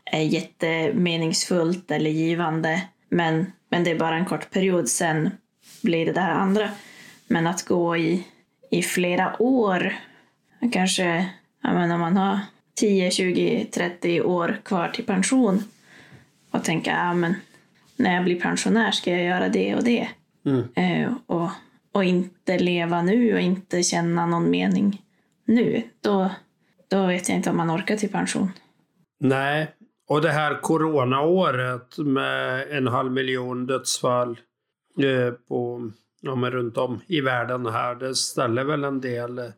är, 0.06 0.22
jättemeningsfullt 0.22 1.92
eller 1.92 2.10
givande. 2.10 2.82
Men, 3.10 3.52
men 3.70 3.84
det 3.84 3.92
är 3.92 4.00
bara 4.00 4.16
en 4.16 4.26
kort 4.26 4.52
period, 4.52 4.90
sen 4.90 5.30
blir 5.84 6.06
det 6.06 6.12
det 6.12 6.22
här 6.22 6.34
andra. 6.34 6.70
Men 7.28 7.48
att 7.48 7.66
gå 7.66 7.98
i, 7.98 8.28
i 8.72 8.82
flera 8.82 9.42
år, 9.42 9.94
kanske 10.72 11.30
ja, 11.64 11.74
men 11.74 11.92
om 11.92 12.00
man 12.00 12.18
har 12.18 12.40
10, 12.76 13.12
20, 13.12 13.66
30 13.74 14.22
år 14.22 14.62
kvar 14.66 14.90
till 14.90 15.06
pension 15.06 15.64
och 16.52 16.64
tänka 16.64 16.92
ja, 16.92 17.14
men 17.14 17.36
när 17.96 18.16
jag 18.16 18.24
blir 18.24 18.42
pensionär 18.42 18.92
ska 18.92 19.12
jag 19.12 19.24
göra 19.24 19.50
det 19.50 19.76
och 19.76 19.84
det. 19.84 20.10
Mm. 20.46 20.64
Eh, 20.76 21.14
och, 21.26 21.50
och 21.92 22.04
inte 22.04 22.60
leva 22.60 23.02
nu 23.02 23.34
och 23.34 23.40
inte 23.40 23.84
känna 23.84 24.26
någon 24.26 24.50
mening 24.50 25.02
nu, 25.46 25.84
då, 26.02 26.32
då 26.88 27.08
vet 27.08 27.30
jag 27.30 27.38
inte 27.38 27.50
om 27.50 27.58
man 27.58 27.72
orkar 27.72 27.98
till 27.98 28.12
pension. 28.12 28.52
Nej, 29.20 29.68
och 30.08 30.22
det 30.22 30.32
här 30.32 30.62
coronaåret 30.62 31.98
med 31.98 32.72
en 32.78 32.88
halv 32.88 33.12
miljon 33.12 33.66
dödsfall 33.66 34.40
eh, 35.00 35.34
på, 35.48 35.92
ja, 36.22 36.36
men 36.36 36.52
runt 36.52 36.78
om 36.78 37.02
i 37.08 37.22
världen 37.22 37.66
här, 37.66 37.96
det 37.96 38.16
ställer 38.16 38.64
väl 38.64 38.84
en 38.84 39.02
del 39.02 39.52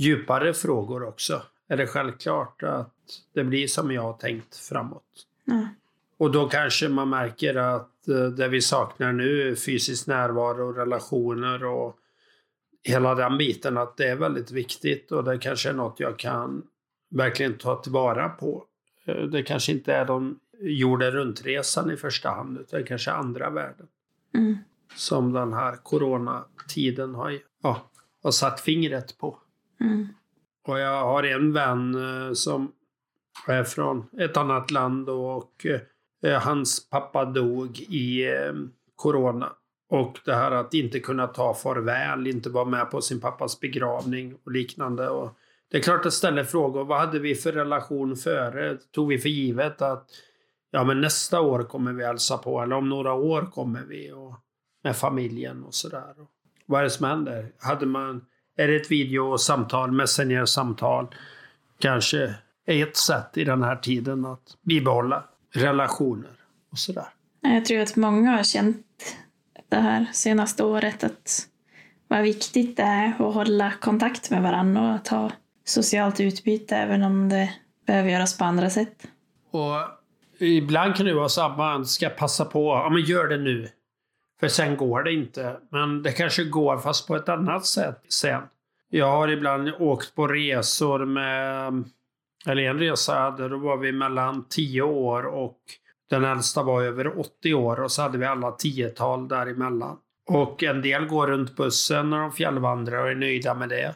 djupare 0.00 0.54
frågor 0.54 1.02
också. 1.08 1.42
Är 1.68 1.76
det 1.76 1.86
självklart 1.86 2.62
att 2.62 2.94
det 3.34 3.44
blir 3.44 3.66
som 3.66 3.92
jag 3.92 4.02
har 4.02 4.12
tänkt 4.12 4.56
framåt? 4.56 5.26
Ja. 5.44 5.68
Och 6.16 6.30
då 6.30 6.48
kanske 6.48 6.88
man 6.88 7.08
märker 7.08 7.54
att 7.54 8.08
eh, 8.08 8.24
det 8.24 8.48
vi 8.48 8.60
saknar 8.60 9.12
nu 9.12 9.50
är 9.50 9.54
fysisk 9.54 10.06
närvaro, 10.06 10.72
relationer 10.72 11.64
och 11.64 11.96
hela 12.82 13.14
den 13.14 13.38
biten, 13.38 13.76
att 13.76 13.96
det 13.96 14.08
är 14.08 14.16
väldigt 14.16 14.50
viktigt 14.50 15.12
och 15.12 15.24
det 15.24 15.38
kanske 15.38 15.68
är 15.68 15.72
något 15.72 16.00
jag 16.00 16.18
kan 16.18 16.62
verkligen 17.10 17.58
ta 17.58 17.76
tillvara 17.76 18.28
på. 18.28 18.64
Eh, 19.04 19.22
Det 19.22 19.42
kanske 19.42 19.72
inte 19.72 19.92
är 19.92 20.04
de 20.04 20.38
jorden 20.60 21.10
runt-resan 21.10 21.90
i 21.90 21.96
första 21.96 22.30
hand, 22.30 22.58
utan 22.58 22.84
kanske 22.84 23.12
andra 23.12 23.50
värden. 23.50 23.86
Mm. 24.34 24.58
Som 24.94 25.32
den 25.32 25.52
här 25.52 25.76
coronatiden 25.76 27.14
har, 27.14 27.38
ja, 27.62 27.90
har 28.22 28.30
satt 28.30 28.60
fingret 28.60 29.18
på. 29.18 29.38
Mm. 29.80 30.08
Och 30.66 30.78
jag 30.78 31.04
har 31.04 31.22
en 31.22 31.52
vän 31.52 31.94
eh, 31.94 32.32
som 32.32 32.72
är 33.46 33.64
från 33.64 34.06
ett 34.18 34.36
annat 34.36 34.70
land 34.70 35.08
och 35.08 35.66
eh, 35.66 35.80
eh, 36.30 36.40
hans 36.42 36.90
pappa 36.90 37.24
dog 37.24 37.78
i 37.78 38.28
corona. 38.96 39.52
Och 39.88 40.18
det 40.24 40.34
här 40.34 40.50
att 40.50 40.74
inte 40.74 41.00
kunna 41.00 41.26
ta 41.26 41.54
farväl, 41.54 42.26
inte 42.26 42.50
vara 42.50 42.64
med 42.64 42.90
på 42.90 43.00
sin 43.00 43.20
pappas 43.20 43.60
begravning 43.60 44.36
och 44.44 44.52
liknande. 44.52 45.08
Och 45.08 45.38
det 45.70 45.78
är 45.78 45.82
klart 45.82 46.06
att 46.06 46.12
ställer 46.12 46.44
frågor. 46.44 46.84
Vad 46.84 46.98
hade 46.98 47.18
vi 47.18 47.34
för 47.34 47.52
relation 47.52 48.16
före? 48.16 48.76
Tog 48.76 49.08
vi 49.08 49.18
för 49.18 49.28
givet 49.28 49.82
att 49.82 50.10
ja, 50.70 50.84
men 50.84 51.00
nästa 51.00 51.40
år 51.40 51.62
kommer 51.62 51.92
vi 51.92 52.04
hälsa 52.04 52.38
på 52.38 52.60
eller 52.60 52.76
om 52.76 52.88
några 52.88 53.12
år 53.12 53.42
kommer 53.42 53.82
vi 53.82 54.12
och 54.12 54.34
med 54.84 54.96
familjen 54.96 55.64
och 55.64 55.74
sådär. 55.74 56.14
Vad 56.66 56.80
är 56.80 56.84
det 56.84 56.90
som 56.90 57.06
händer? 57.06 57.52
Hade 57.58 57.86
man, 57.86 58.26
är 58.56 58.68
det 58.68 58.76
ett 58.76 58.90
videosamtal, 58.90 59.92
messenger-samtal, 59.92 61.06
kanske 61.78 62.34
är 62.66 62.82
ett 62.82 62.96
sätt 62.96 63.36
i 63.36 63.44
den 63.44 63.62
här 63.62 63.76
tiden 63.76 64.24
att 64.24 64.56
bibehålla 64.62 65.24
relationer 65.54 66.30
och 66.72 66.78
sådär. 66.78 67.08
Jag 67.40 67.64
tror 67.64 67.80
att 67.80 67.96
många 67.96 68.30
har 68.30 68.42
känt 68.42 68.86
det 69.68 69.76
här 69.76 70.06
senaste 70.12 70.64
året 70.64 71.04
att 71.04 71.46
vad 72.08 72.22
viktigt 72.22 72.76
det 72.76 72.82
är 72.82 73.08
att 73.08 73.34
hålla 73.34 73.72
kontakt 73.80 74.30
med 74.30 74.42
varandra 74.42 74.82
och 74.82 74.94
att 74.94 75.08
ha 75.08 75.30
socialt 75.64 76.20
utbyte 76.20 76.76
även 76.76 77.02
om 77.02 77.28
det 77.28 77.52
behöver 77.86 78.10
göras 78.10 78.38
på 78.38 78.44
andra 78.44 78.70
sätt. 78.70 79.06
Och 79.50 79.76
ibland 80.38 80.96
kan 80.96 81.06
det 81.06 81.14
vara 81.14 81.28
så 81.28 81.42
att 81.42 81.58
man 81.58 81.86
ska 81.86 82.08
passa 82.08 82.44
på, 82.44 82.66
ja 82.66 82.90
men 82.90 83.02
gör 83.02 83.28
det 83.28 83.38
nu. 83.38 83.68
För 84.40 84.48
sen 84.48 84.76
går 84.76 85.02
det 85.02 85.12
inte. 85.12 85.56
Men 85.70 86.02
det 86.02 86.12
kanske 86.12 86.44
går 86.44 86.78
fast 86.78 87.06
på 87.06 87.16
ett 87.16 87.28
annat 87.28 87.66
sätt 87.66 88.00
sen. 88.08 88.42
Jag 88.90 89.06
har 89.06 89.28
ibland 89.28 89.70
åkt 89.78 90.14
på 90.14 90.26
resor 90.26 91.04
med, 91.04 91.84
eller 92.46 92.62
en 92.62 92.78
resa 92.78 93.14
jag 93.14 93.30
hade, 93.30 93.48
då 93.48 93.56
var 93.56 93.76
vi 93.76 93.92
mellan 93.92 94.44
10 94.48 94.82
år 94.82 95.26
och 95.26 95.58
den 96.10 96.24
äldsta 96.24 96.62
var 96.62 96.82
över 96.82 97.20
80 97.20 97.54
år 97.54 97.80
och 97.80 97.92
så 97.92 98.02
hade 98.02 98.18
vi 98.18 98.24
alla 98.24 98.50
tiotal 98.50 99.28
däremellan. 99.28 99.96
Och 100.28 100.62
en 100.62 100.82
del 100.82 101.06
går 101.06 101.26
runt 101.26 101.56
bussen 101.56 102.10
när 102.10 102.18
de 102.18 102.32
fjällvandrar 102.32 103.02
och 103.02 103.10
är 103.10 103.14
nöjda 103.14 103.54
med 103.54 103.68
det. 103.68 103.94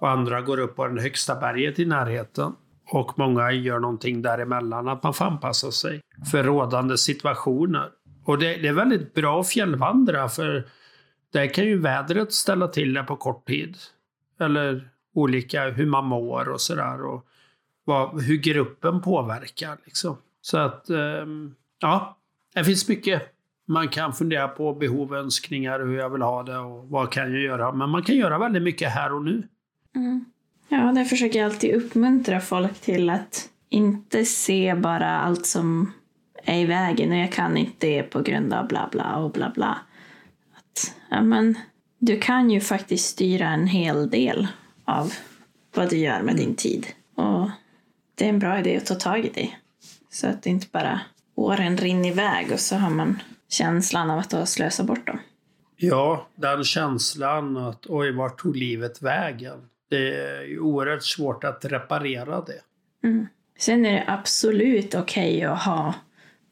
Och 0.00 0.10
andra 0.10 0.40
går 0.40 0.58
upp 0.58 0.76
på 0.76 0.86
det 0.86 1.02
högsta 1.02 1.34
berget 1.34 1.78
i 1.78 1.84
närheten. 1.84 2.52
Och 2.90 3.18
många 3.18 3.52
gör 3.52 3.78
någonting 3.78 4.22
däremellan, 4.22 4.88
att 4.88 5.02
man 5.02 5.14
får 5.14 5.24
anpassa 5.24 5.72
sig 5.72 6.00
för 6.30 6.42
rådande 6.42 6.98
situationer. 6.98 7.88
Och 8.24 8.38
det, 8.38 8.56
det 8.56 8.68
är 8.68 8.72
väldigt 8.72 9.14
bra 9.14 9.40
att 9.40 9.48
fjällvandra 9.48 10.28
för 10.28 10.64
där 11.32 11.54
kan 11.54 11.64
ju 11.64 11.78
vädret 11.78 12.32
ställa 12.32 12.68
till 12.68 12.94
det 12.94 13.02
på 13.02 13.16
kort 13.16 13.46
tid. 13.46 13.76
Eller 14.40 14.88
olika 15.14 15.70
hur 15.70 15.86
man 15.86 16.06
mår 16.06 16.48
och 16.48 16.60
sådär. 16.60 17.02
Och 17.04 17.26
vad, 17.84 18.22
hur 18.22 18.36
gruppen 18.36 19.00
påverkar 19.00 19.78
liksom. 19.84 20.16
Så 20.40 20.58
att, 20.58 20.90
ehm, 20.90 21.54
ja. 21.80 22.18
Det 22.54 22.64
finns 22.64 22.88
mycket. 22.88 23.22
Man 23.66 23.88
kan 23.88 24.12
fundera 24.12 24.48
på 24.48 24.74
behov, 24.74 25.14
önskningar, 25.14 25.80
hur 25.80 25.98
jag 25.98 26.10
vill 26.10 26.22
ha 26.22 26.42
det 26.42 26.58
och 26.58 26.88
vad 26.88 27.12
kan 27.12 27.32
jag 27.32 27.40
göra. 27.40 27.72
Men 27.72 27.90
man 27.90 28.02
kan 28.02 28.16
göra 28.16 28.38
väldigt 28.38 28.62
mycket 28.62 28.90
här 28.90 29.12
och 29.12 29.24
nu. 29.24 29.48
Mm. 29.94 30.24
Ja, 30.68 30.92
det 30.92 31.04
försöker 31.04 31.38
jag 31.38 31.46
alltid 31.46 31.74
uppmuntra 31.74 32.40
folk 32.40 32.80
till 32.80 33.10
att 33.10 33.48
inte 33.68 34.24
se 34.24 34.74
bara 34.74 35.10
allt 35.10 35.46
som 35.46 35.92
är 36.44 36.58
i 36.58 36.64
vägen 36.64 37.12
och 37.12 37.18
jag 37.18 37.32
kan 37.32 37.56
inte 37.56 37.86
det 37.86 38.02
på 38.02 38.22
grund 38.22 38.52
av 38.52 38.68
bla 38.68 38.88
bla 38.92 39.16
och 39.16 39.30
bla 39.30 39.50
bla. 39.50 39.78
Att, 40.56 40.94
ja, 41.10 41.22
men, 41.22 41.58
du 41.98 42.20
kan 42.20 42.50
ju 42.50 42.60
faktiskt 42.60 43.08
styra 43.08 43.48
en 43.48 43.66
hel 43.66 44.10
del 44.10 44.48
av 44.84 45.12
vad 45.74 45.90
du 45.90 45.96
gör 45.96 46.22
med 46.22 46.36
din 46.36 46.54
tid. 46.54 46.86
Och 47.14 47.50
det 48.14 48.24
är 48.24 48.28
en 48.28 48.38
bra 48.38 48.58
idé 48.58 48.76
att 48.76 48.86
ta 48.86 48.94
tag 48.94 49.24
i 49.24 49.30
det. 49.34 49.50
Så 50.10 50.26
att 50.26 50.42
det 50.42 50.50
inte 50.50 50.66
bara 50.72 51.00
åren 51.34 51.76
rinner 51.76 52.08
iväg 52.08 52.52
och 52.52 52.60
så 52.60 52.76
har 52.76 52.90
man 52.90 53.22
känslan 53.48 54.10
av 54.10 54.18
att 54.18 54.32
ha 54.32 54.46
slösat 54.46 54.86
bort 54.86 55.06
dem. 55.06 55.18
Ja, 55.76 56.26
den 56.34 56.64
känslan 56.64 57.56
att 57.56 57.86
oj, 57.86 58.12
vart 58.12 58.40
tog 58.40 58.56
livet 58.56 59.02
vägen? 59.02 59.68
Det 59.90 60.20
är 60.20 60.42
ju 60.42 60.60
oerhört 60.60 61.02
svårt 61.02 61.44
att 61.44 61.64
reparera 61.64 62.40
det. 62.40 62.60
Mm. 63.08 63.26
Sen 63.58 63.86
är 63.86 63.92
det 63.92 64.04
absolut 64.06 64.94
okej 64.94 65.36
okay 65.36 65.44
att 65.44 65.62
ha 65.62 65.94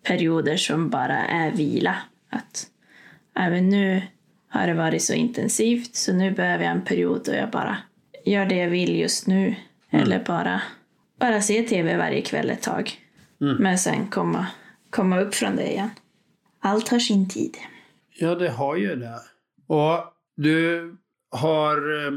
perioder 0.03 0.57
som 0.57 0.91
bara 0.91 1.27
är 1.27 1.53
vila. 1.53 1.97
Att 2.31 2.67
även 3.37 3.69
nu 3.69 4.03
har 4.49 4.67
det 4.67 4.75
varit 4.75 5.03
så 5.03 5.13
intensivt 5.13 5.95
så 5.95 6.13
nu 6.13 6.31
behöver 6.31 6.65
jag 6.65 6.73
en 6.73 6.85
period 6.85 7.23
då 7.25 7.33
jag 7.33 7.51
bara 7.51 7.77
gör 8.25 8.47
det 8.47 8.57
jag 8.57 8.71
vill 8.71 9.01
just 9.01 9.27
nu. 9.27 9.55
Mm. 9.91 10.05
Eller 10.05 10.25
bara, 10.25 10.63
bara 11.21 11.41
se 11.41 11.63
tv 11.63 11.97
varje 11.97 12.23
kväll 12.23 12.51
ett 12.51 12.63
tag. 12.63 12.93
Mm. 13.41 13.57
Men 13.57 13.79
sen 13.79 14.07
komma, 14.07 14.47
komma 14.91 15.21
upp 15.21 15.35
från 15.35 15.57
det 15.57 15.71
igen. 15.71 15.91
Allt 16.61 16.89
har 16.89 16.99
sin 16.99 17.29
tid. 17.29 17.57
Ja, 18.19 18.35
det 18.35 18.51
har 18.51 18.77
ju 18.77 18.97
det. 18.97 19.21
Och 19.67 20.05
du 20.37 20.97
har 21.31 22.07
eh, 22.07 22.13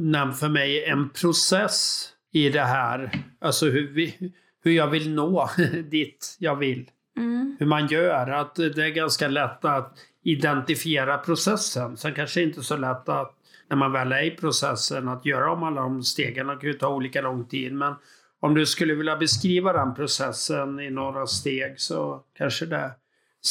nämnt 0.00 0.38
för 0.38 0.48
mig 0.48 0.84
en 0.84 1.10
process 1.10 2.08
i 2.32 2.48
det 2.48 2.62
här. 2.62 3.10
Alltså 3.40 3.66
hur, 3.66 3.92
vi, 3.92 4.32
hur 4.64 4.72
jag 4.72 4.86
vill 4.86 5.14
nå 5.14 5.50
dit 5.90 6.36
jag 6.38 6.56
vill. 6.56 6.90
Mm. 7.16 7.56
Hur 7.58 7.66
man 7.66 7.86
gör. 7.86 8.30
Att 8.30 8.54
det 8.54 8.78
är 8.78 8.90
ganska 8.90 9.28
lätt 9.28 9.64
att 9.64 9.98
identifiera 10.24 11.18
processen. 11.18 11.96
Sen 11.96 12.14
kanske 12.14 12.40
det 12.40 12.44
inte 12.44 12.60
är 12.60 12.62
så 12.62 12.76
lätt 12.76 13.08
att 13.08 13.34
när 13.70 13.76
man 13.76 13.92
väl 13.92 14.12
är 14.12 14.22
i 14.22 14.30
processen 14.30 15.08
att 15.08 15.26
göra 15.26 15.52
om 15.52 15.62
alla 15.62 15.80
de 15.80 16.02
stegen. 16.02 16.46
Det 16.46 16.56
kan 16.56 16.68
ju 16.68 16.72
ta 16.72 16.88
olika 16.88 17.20
lång 17.20 17.44
tid. 17.44 17.72
Men 17.72 17.94
om 18.40 18.54
du 18.54 18.66
skulle 18.66 18.94
vilja 18.94 19.16
beskriva 19.16 19.72
den 19.72 19.94
processen 19.94 20.80
i 20.80 20.90
några 20.90 21.26
steg 21.26 21.80
så 21.80 22.20
kanske 22.38 22.66
det 22.66 22.90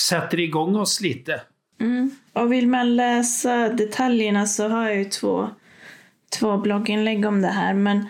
sätter 0.10 0.40
igång 0.40 0.76
oss 0.76 1.02
lite. 1.02 1.42
Mm. 1.80 2.12
Och 2.34 2.54
vill 2.54 2.68
man 2.68 2.96
läsa 2.96 3.70
detaljerna 3.70 4.46
så 4.46 4.68
har 4.68 4.84
jag 4.84 4.98
ju 4.98 5.06
två, 5.06 5.50
två 6.40 6.58
blogginlägg 6.58 7.26
om 7.26 7.42
det 7.42 7.48
här. 7.48 7.74
Men, 7.74 8.06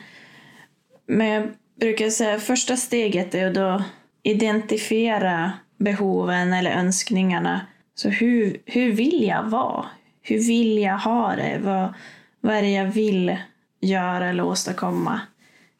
men 1.08 1.27
jag 1.27 1.50
brukar 1.79 2.10
säga 2.10 2.39
första 2.39 2.77
steget 2.77 3.36
är 3.36 3.48
att 3.48 3.53
då 3.53 3.84
identifiera 4.23 5.51
behoven 5.77 6.53
eller 6.53 6.71
önskningarna. 6.71 7.61
Så 7.95 8.09
hur, 8.09 8.57
hur 8.65 8.91
vill 8.91 9.23
jag 9.27 9.43
vara? 9.43 9.85
Hur 10.21 10.47
vill 10.47 10.77
jag 10.77 10.97
ha 10.97 11.35
det? 11.35 11.59
Vad, 11.61 11.93
vad 12.41 12.55
är 12.55 12.61
det 12.61 12.71
jag 12.71 12.85
vill 12.85 13.37
göra 13.81 14.29
eller 14.29 14.45
åstadkomma 14.45 15.21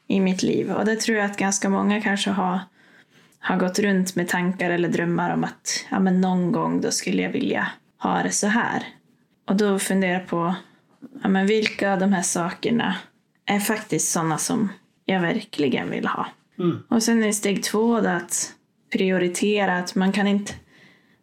i 0.08 0.20
mitt 0.20 0.44
liv? 0.44 0.72
Och 0.72 0.86
det 0.86 0.96
tror 0.96 1.18
jag 1.18 1.26
att 1.26 1.38
ganska 1.38 1.70
många 1.70 2.02
kanske 2.02 2.30
har, 2.30 2.60
har 3.40 3.58
gått 3.58 3.80
runt 3.80 4.16
med 4.16 4.28
tankar 4.28 4.70
eller 4.70 4.90
drömmar 4.90 5.34
om 5.34 5.44
att 5.44 5.86
ja, 5.90 6.00
men 6.00 6.22
någon 6.22 6.52
gång 6.52 6.82
då 6.82 6.92
skulle 6.92 7.22
jag 7.22 7.32
vilja 7.32 7.68
ha 7.98 8.24
det 8.24 8.32
så 8.32 8.48
här. 8.48 8.84
Och 9.48 9.56
då 9.56 9.80
funderar 9.80 10.14
jag 10.14 10.28
på 10.28 10.56
ja, 11.24 11.30
men 11.30 11.48
vilka 11.48 11.94
av 11.94 12.00
de 12.00 12.14
här 12.14 12.22
sakerna 12.22 12.96
är 13.46 13.60
faktiskt 13.60 14.12
sådana 14.12 14.38
som 14.38 14.70
jag 15.06 15.22
verkligen 15.22 15.90
vill 15.90 16.08
ha. 16.08 16.28
Mm. 16.62 16.84
Och 16.88 17.04
sen 17.04 17.24
är 17.24 17.32
steg 17.32 17.64
två 17.64 17.96
att 17.96 18.54
prioritera 18.92 19.78
att 19.78 19.96
man 19.96 20.12
kan 20.12 20.28
inte 20.28 20.54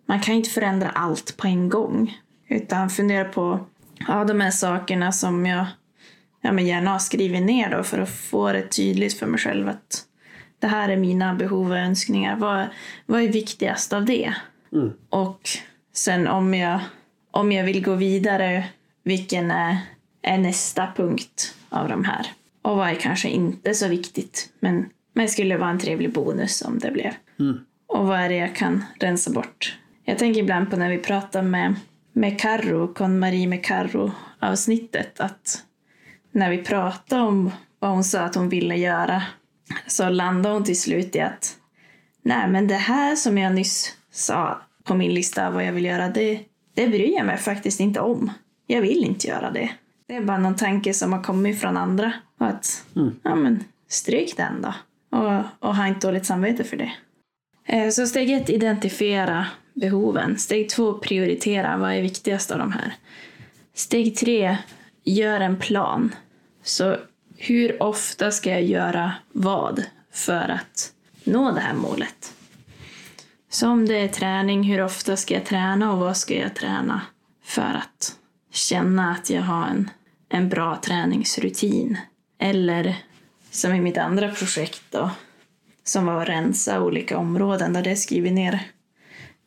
man 0.07 0.21
kan 0.21 0.35
inte 0.35 0.51
förändra 0.51 0.91
allt 0.91 1.37
på 1.37 1.47
en 1.47 1.69
gång. 1.69 2.19
Utan 2.49 2.91
fundera 2.91 3.25
på 3.25 3.67
ja, 4.09 4.25
de 4.25 4.41
här 4.41 4.51
sakerna 4.51 5.13
som 5.13 5.47
jag 5.47 5.67
ja, 6.41 6.53
men 6.53 6.67
gärna 6.67 6.91
har 6.91 6.99
skrivit 6.99 7.43
ner 7.43 7.71
då 7.71 7.83
för 7.83 7.99
att 7.99 8.11
få 8.11 8.53
det 8.53 8.69
tydligt 8.69 9.19
för 9.19 9.27
mig 9.27 9.41
själv 9.41 9.69
att 9.69 10.05
det 10.59 10.67
här 10.67 10.89
är 10.89 10.97
mina 10.97 11.35
behov 11.35 11.71
och 11.71 11.79
önskningar. 11.79 12.37
Vad, 12.37 12.67
vad 13.07 13.23
är 13.23 13.29
viktigast 13.29 13.93
av 13.93 14.05
det? 14.05 14.35
Mm. 14.73 14.93
Och 15.09 15.49
sen 15.93 16.29
om 16.29 16.55
jag, 16.55 16.81
om 17.31 17.53
jag 17.53 17.65
vill 17.65 17.85
gå 17.85 17.95
vidare, 17.95 18.65
vilken 19.03 19.51
är, 19.51 19.79
är 20.23 20.39
nästa 20.39 20.89
punkt 20.97 21.55
av 21.69 21.89
de 21.89 22.05
här? 22.05 22.27
Och 22.63 22.77
vad 22.77 22.89
är 22.89 22.95
kanske 22.95 23.29
inte 23.29 23.75
så 23.75 23.89
viktigt, 23.89 24.53
men, 24.61 24.89
men 25.19 25.29
skulle 25.29 25.57
vara 25.57 25.71
en 25.71 25.79
trevlig 25.79 26.13
bonus 26.13 26.63
om 26.63 26.79
det 26.79 26.91
blev. 26.91 27.13
Mm. 27.41 27.61
Och 27.87 28.07
vad 28.07 28.19
är 28.19 28.29
det 28.29 28.37
jag 28.37 28.55
kan 28.55 28.85
rensa 29.01 29.31
bort? 29.31 29.79
Jag 30.05 30.19
tänker 30.19 30.41
ibland 30.41 30.71
på 30.71 30.77
när 30.77 30.91
vi 30.91 30.99
pratar 30.99 31.43
med 31.43 31.75
med 32.13 32.41
Carro, 32.41 32.95
Con-Marie 32.95 33.47
med 33.47 33.65
Carro 33.65 34.13
avsnittet 34.39 35.21
att 35.21 35.65
när 36.33 36.51
vi 36.51 36.59
pratade 36.59 37.23
om 37.23 37.51
vad 37.79 37.91
hon 37.91 38.05
sa 38.05 38.21
att 38.21 38.35
hon 38.35 38.49
ville 38.49 38.77
göra 38.77 39.23
så 39.87 40.09
landade 40.09 40.55
hon 40.55 40.65
till 40.65 40.81
slut 40.81 41.17
i 41.17 41.21
att 41.21 41.57
nej 42.23 42.49
men 42.49 42.69
det 42.69 42.75
här 42.75 43.17
som 43.17 43.39
jag 43.39 43.55
nyss 43.55 43.97
sa 44.11 44.63
på 44.85 44.95
min 44.95 45.15
lista 45.15 45.51
vad 45.51 45.65
jag 45.65 45.73
vill 45.73 45.85
göra 45.85 46.09
det, 46.09 46.41
det 46.75 46.89
bryr 46.89 47.15
jag 47.17 47.27
mig 47.27 47.37
faktiskt 47.37 47.81
inte 47.81 48.01
om. 48.01 48.33
Jag 48.67 48.81
vill 48.81 49.05
inte 49.05 49.29
göra 49.29 49.51
det. 49.51 49.71
Det 50.07 50.17
är 50.17 50.25
bara 50.25 50.39
någon 50.39 50.57
tanke 50.57 50.95
som 50.95 51.13
har 51.13 51.23
kommit 51.23 51.61
från 51.61 51.77
andra. 51.77 52.13
Och 52.41 52.47
att, 52.47 52.87
mm. 52.97 53.15
ja 53.23 53.35
men 53.35 53.65
stryk 53.89 54.37
den 54.37 54.63
då. 54.63 54.75
Och, 55.11 55.69
och 55.69 55.77
ha 55.77 55.87
inte 55.87 56.07
dåligt 56.07 56.27
samvete 56.27 56.65
för 56.65 56.77
det. 56.77 56.93
Eh, 57.67 57.91
så 57.91 58.07
steg 58.07 58.31
ett, 58.31 58.51
identifiera 58.51 59.47
behoven. 59.75 60.39
Steg 60.39 60.69
två, 60.69 60.93
prioritera. 60.93 61.77
Vad 61.77 61.93
är 61.93 62.03
viktigast 62.03 62.51
av 62.51 62.59
de 62.59 62.73
här? 62.73 62.95
Steg 63.75 64.17
tre, 64.17 64.59
gör 65.05 65.41
en 65.41 65.57
plan. 65.57 66.15
Så 66.63 66.97
hur 67.37 67.83
ofta 67.83 68.31
ska 68.31 68.51
jag 68.51 68.63
göra 68.63 69.13
vad 69.33 69.85
för 70.13 70.49
att 70.49 70.93
nå 71.25 71.53
det 71.53 71.61
här 71.61 71.75
målet? 71.75 72.35
Så 73.51 73.69
om 73.69 73.87
det 73.87 73.97
är 73.97 74.09
träning, 74.09 74.63
hur 74.63 74.85
ofta 74.85 75.17
ska 75.17 75.35
jag 75.35 75.45
träna 75.45 75.93
och 75.93 75.99
vad 75.99 76.17
ska 76.17 76.35
jag 76.35 76.55
träna 76.55 77.01
för 77.45 77.63
att 77.63 78.17
känna 78.53 79.13
att 79.13 79.31
jag 79.31 79.43
har 79.43 79.67
en, 79.67 79.91
en 80.29 80.49
bra 80.49 80.77
träningsrutin? 80.77 81.99
Eller 82.39 82.97
som 83.51 83.75
i 83.75 83.81
mitt 83.81 83.99
andra 83.99 84.31
projekt 84.31 84.83
då, 84.91 85.11
som 85.85 86.07
var 86.07 86.23
att 86.23 86.29
rensa 86.29 86.83
olika 86.83 87.19
områden 87.19 87.73
där 87.73 87.83
det 87.83 87.97
skriver 87.97 88.31
ner 88.31 88.61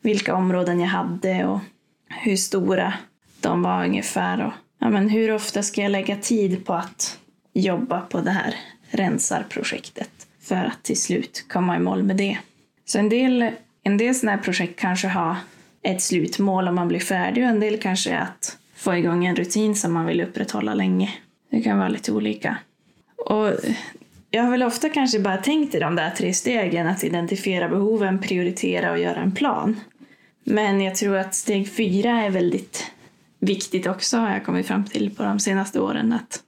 vilka 0.02 0.34
områden 0.34 0.80
jag 0.80 0.88
hade 0.88 1.44
och 1.44 1.60
hur 2.08 2.36
stora 2.36 2.94
de 3.40 3.62
var 3.62 3.84
ungefär. 3.84 4.46
Och, 4.46 4.52
ja, 4.78 4.90
men 4.90 5.08
hur 5.08 5.34
ofta 5.34 5.62
ska 5.62 5.82
jag 5.82 5.90
lägga 5.90 6.16
tid 6.16 6.66
på 6.66 6.74
att 6.74 7.18
jobba 7.52 8.00
på 8.00 8.20
det 8.20 8.30
här 8.30 8.54
rensarprojektet 8.90 10.10
för 10.40 10.56
att 10.56 10.82
till 10.82 11.00
slut 11.00 11.44
komma 11.48 11.76
i 11.76 11.80
mål 11.80 12.02
med 12.02 12.16
det. 12.16 12.38
Så 12.84 12.98
en 12.98 13.08
del, 13.08 13.50
en 13.82 13.98
del 13.98 14.14
sådana 14.14 14.36
här 14.36 14.42
projekt 14.42 14.80
kanske 14.80 15.08
har 15.08 15.36
ett 15.82 16.02
slutmål 16.02 16.68
om 16.68 16.74
man 16.74 16.88
blir 16.88 17.00
färdig 17.00 17.44
och 17.44 17.50
en 17.50 17.60
del 17.60 17.78
kanske 17.78 18.10
är 18.10 18.20
att 18.20 18.58
få 18.74 18.96
igång 18.96 19.26
en 19.26 19.36
rutin 19.36 19.74
som 19.74 19.92
man 19.92 20.06
vill 20.06 20.20
upprätthålla 20.20 20.74
länge. 20.74 21.14
Det 21.50 21.62
kan 21.62 21.78
vara 21.78 21.88
lite 21.88 22.12
olika. 22.12 22.58
Och 23.26 23.54
jag 24.30 24.42
har 24.42 24.50
väl 24.50 24.62
ofta 24.62 24.88
kanske 24.88 25.18
bara 25.18 25.36
tänkt 25.36 25.74
i 25.74 25.78
de 25.78 25.96
där 25.96 26.10
tre 26.10 26.34
stegen, 26.34 26.86
att 26.86 27.04
identifiera 27.04 27.68
behoven, 27.68 28.18
prioritera 28.18 28.92
och 28.92 28.98
göra 28.98 29.20
en 29.20 29.32
plan. 29.32 29.80
Men 30.44 30.80
jag 30.80 30.94
tror 30.94 31.16
att 31.16 31.34
steg 31.34 31.72
fyra 31.72 32.10
är 32.10 32.30
väldigt 32.30 32.92
viktigt 33.38 33.86
också, 33.86 34.16
har 34.16 34.30
jag 34.30 34.44
kommit 34.44 34.66
fram 34.66 34.84
till 34.84 35.16
på 35.16 35.22
de 35.22 35.38
senaste 35.38 35.80
åren. 35.80 36.12
Att, 36.12 36.42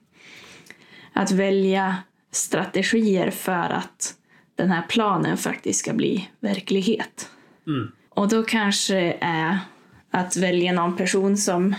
att 1.13 1.31
välja 1.31 1.95
strategier 2.31 3.31
för 3.31 3.69
att 3.69 4.15
den 4.55 4.71
här 4.71 4.83
planen 4.89 5.37
faktiskt 5.37 5.79
ska 5.79 5.93
bli 5.93 6.29
verklighet. 6.39 7.29
Mm. 7.67 7.91
Och 8.09 8.27
då 8.27 8.43
kanske 8.43 9.17
är 9.21 9.59
att 10.11 10.37
välja 10.37 10.73
någon 10.73 10.97
person 10.97 11.37
som 11.37 11.75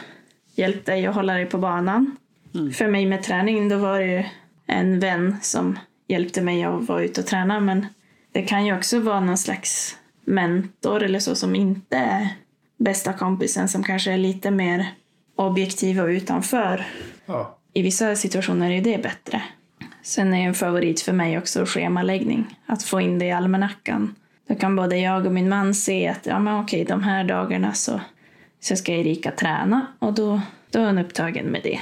hjälpt 0.54 0.86
dig 0.86 1.06
att 1.06 1.14
hålla 1.14 1.34
dig 1.34 1.46
på 1.46 1.58
banan. 1.58 2.16
Mm. 2.54 2.72
För 2.72 2.88
mig 2.88 3.06
med 3.06 3.22
träning, 3.22 3.68
då 3.68 3.76
var 3.76 4.00
det 4.00 4.06
ju 4.06 4.24
en 4.66 5.00
vän 5.00 5.36
som 5.42 5.78
hjälpte 6.08 6.42
mig 6.42 6.64
att 6.64 6.88
vara 6.88 7.02
ute 7.02 7.20
och 7.20 7.26
träna. 7.26 7.60
Men 7.60 7.86
det 8.32 8.42
kan 8.42 8.66
ju 8.66 8.76
också 8.76 9.00
vara 9.00 9.20
någon 9.20 9.38
slags 9.38 9.96
mentor 10.24 11.02
eller 11.02 11.18
så 11.18 11.34
som 11.34 11.54
inte 11.54 11.96
är 11.96 12.28
bästa 12.78 13.12
kompisen 13.12 13.68
som 13.68 13.84
kanske 13.84 14.12
är 14.12 14.18
lite 14.18 14.50
mer 14.50 14.86
objektiv 15.36 16.00
och 16.00 16.08
utanför. 16.08 16.86
Ja. 17.26 17.58
I 17.72 17.82
vissa 17.82 18.16
situationer 18.16 18.70
är 18.70 18.80
det 18.80 19.02
bättre. 19.02 19.42
Sen 20.02 20.34
är 20.34 20.46
en 20.46 20.54
favorit 20.54 21.00
för 21.00 21.12
mig 21.12 21.38
också 21.38 21.64
schemaläggning. 21.66 22.58
Att 22.66 22.82
få 22.82 23.00
in 23.00 23.18
det 23.18 23.24
i 23.24 23.32
almanackan 23.32 24.14
Då 24.48 24.54
kan 24.54 24.76
både 24.76 24.96
jag 24.96 25.26
och 25.26 25.32
min 25.32 25.48
man 25.48 25.74
se 25.74 26.08
att 26.08 26.26
ja, 26.26 26.38
men 26.38 26.60
okej, 26.60 26.84
de 26.84 27.02
här 27.02 27.24
dagarna 27.24 27.72
så, 27.72 28.00
så 28.60 28.76
ska 28.76 28.92
Erika 28.92 29.30
träna 29.30 29.86
och 29.98 30.12
då, 30.14 30.40
då 30.70 30.78
är 30.80 30.86
hon 30.86 30.98
upptagen 30.98 31.46
med 31.46 31.60
det. 31.62 31.80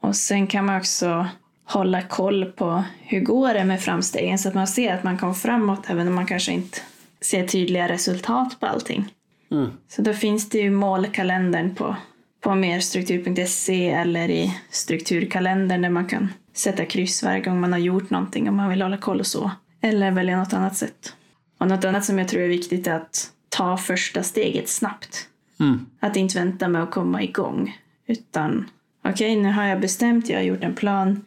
Och 0.00 0.16
sen 0.16 0.46
kan 0.46 0.66
man 0.66 0.76
också 0.76 1.26
hålla 1.72 2.02
koll 2.02 2.44
på 2.44 2.84
hur 3.00 3.20
går 3.20 3.54
det 3.54 3.64
med 3.64 3.80
framstegen 3.80 4.38
så 4.38 4.48
att 4.48 4.54
man 4.54 4.66
ser 4.66 4.94
att 4.94 5.04
man 5.04 5.18
kommer 5.18 5.34
framåt 5.34 5.90
även 5.90 6.08
om 6.08 6.14
man 6.14 6.26
kanske 6.26 6.52
inte 6.52 6.78
ser 7.20 7.46
tydliga 7.46 7.88
resultat 7.88 8.60
på 8.60 8.66
allting. 8.66 9.14
Mm. 9.50 9.70
Så 9.88 10.02
då 10.02 10.12
finns 10.12 10.48
det 10.48 10.58
ju 10.58 10.70
målkalendern 10.70 11.74
på, 11.74 11.96
på 12.40 12.54
merstruktur.se 12.54 13.90
eller 13.90 14.30
i 14.30 14.56
strukturkalendern 14.70 15.82
där 15.82 15.90
man 15.90 16.06
kan 16.06 16.28
sätta 16.52 16.84
kryss 16.84 17.22
varje 17.22 17.40
gång 17.40 17.60
man 17.60 17.72
har 17.72 17.80
gjort 17.80 18.10
någonting 18.10 18.48
om 18.48 18.56
man 18.56 18.68
vill 18.68 18.82
hålla 18.82 18.96
koll 18.96 19.20
och 19.20 19.26
så. 19.26 19.50
Eller 19.80 20.10
välja 20.10 20.36
något 20.36 20.52
annat 20.52 20.76
sätt. 20.76 21.14
Och 21.58 21.68
något 21.68 21.84
annat 21.84 22.04
som 22.04 22.18
jag 22.18 22.28
tror 22.28 22.42
är 22.42 22.48
viktigt 22.48 22.86
är 22.86 22.94
att 22.94 23.30
ta 23.48 23.76
första 23.76 24.22
steget 24.22 24.68
snabbt. 24.68 25.28
Mm. 25.60 25.86
Att 26.00 26.16
inte 26.16 26.38
vänta 26.38 26.68
med 26.68 26.82
att 26.82 26.90
komma 26.90 27.22
igång. 27.22 27.76
Utan 28.06 28.70
okej, 29.04 29.36
nu 29.36 29.52
har 29.52 29.64
jag 29.64 29.80
bestämt, 29.80 30.28
jag 30.28 30.38
har 30.38 30.44
gjort 30.44 30.64
en 30.64 30.74
plan. 30.74 31.24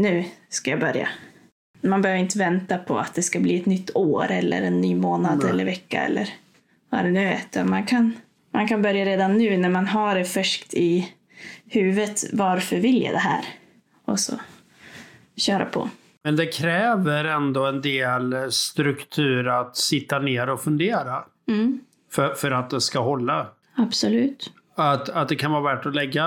Nu 0.00 0.24
ska 0.48 0.70
jag 0.70 0.80
börja. 0.80 1.08
Man 1.80 2.02
behöver 2.02 2.20
inte 2.20 2.38
vänta 2.38 2.78
på 2.78 2.98
att 2.98 3.14
det 3.14 3.22
ska 3.22 3.40
bli 3.40 3.60
ett 3.60 3.66
nytt 3.66 3.96
år 3.96 4.30
eller 4.30 4.62
en 4.62 4.80
ny 4.80 4.94
månad 4.94 5.38
Nej. 5.42 5.50
eller 5.50 5.64
vecka 5.64 6.02
eller 6.02 6.28
vad 6.90 7.04
det 7.04 7.10
nu 7.10 7.20
är. 7.20 7.40
Utan 7.50 7.70
man 7.70 7.86
kan, 7.86 8.12
man 8.52 8.68
kan 8.68 8.82
börja 8.82 9.04
redan 9.04 9.38
nu 9.38 9.56
när 9.56 9.68
man 9.68 9.86
har 9.86 10.14
det 10.14 10.24
färskt 10.24 10.74
i 10.74 11.12
huvudet. 11.68 12.24
Varför 12.32 12.76
vill 12.76 13.02
jag 13.02 13.12
det 13.14 13.18
här? 13.18 13.44
Och 14.04 14.20
så 14.20 14.32
köra 15.36 15.64
på. 15.64 15.90
Men 16.22 16.36
det 16.36 16.46
kräver 16.46 17.24
ändå 17.24 17.66
en 17.66 17.80
del 17.80 18.52
struktur 18.52 19.48
att 19.48 19.76
sitta 19.76 20.18
ner 20.18 20.48
och 20.48 20.60
fundera 20.60 21.24
Mm, 21.48 21.80
för, 22.12 22.34
för 22.34 22.50
att 22.50 22.70
det 22.70 22.80
ska 22.80 22.98
hålla. 22.98 23.46
absolut. 23.76 24.52
Att, 24.80 25.08
att 25.08 25.28
det 25.28 25.36
kan 25.36 25.52
vara 25.52 25.74
värt 25.74 25.86
att 25.86 25.94
lägga 25.94 26.24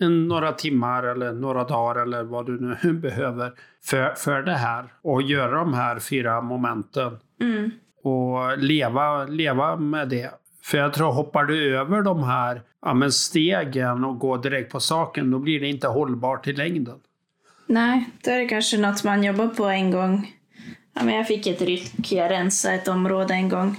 en, 0.00 0.28
några 0.28 0.52
timmar 0.52 1.02
eller 1.02 1.32
några 1.32 1.64
dagar 1.64 2.02
eller 2.02 2.22
vad 2.22 2.46
du 2.46 2.76
nu 2.82 2.92
behöver 3.02 3.52
för, 3.84 4.14
för 4.14 4.42
det 4.42 4.54
här. 4.54 4.84
Och 5.02 5.22
göra 5.22 5.58
de 5.58 5.74
här 5.74 5.98
fyra 5.98 6.40
momenten. 6.40 7.18
Mm, 7.40 7.70
Och 8.02 8.58
leva, 8.58 9.24
leva 9.24 9.76
med 9.76 10.08
det. 10.08 10.30
För 10.62 10.78
jag 10.78 10.92
tror 10.92 11.12
hoppar 11.12 11.44
du 11.44 11.76
över 11.76 12.02
de 12.02 12.22
här 12.24 12.62
ja, 12.86 13.10
stegen 13.10 14.04
och 14.04 14.18
går 14.18 14.38
direkt 14.38 14.72
på 14.72 14.80
saken, 14.80 15.30
då 15.30 15.38
blir 15.38 15.60
det 15.60 15.68
inte 15.68 15.88
hållbart 15.88 16.46
i 16.46 16.52
längden. 16.52 16.98
Nej, 17.66 18.10
då 18.24 18.30
är 18.30 18.38
det 18.38 18.48
kanske 18.48 18.78
något 18.78 19.04
man 19.04 19.24
jobbar 19.24 19.48
på 19.48 19.64
en 19.64 19.90
gång. 19.90 20.32
Ja, 20.94 21.04
men 21.04 21.14
jag 21.14 21.26
fick 21.26 21.46
ett 21.46 21.62
ryck, 21.62 22.12
jag 22.12 22.30
rensade 22.30 22.74
ett 22.74 22.88
område 22.88 23.34
en 23.34 23.48
gång. 23.48 23.76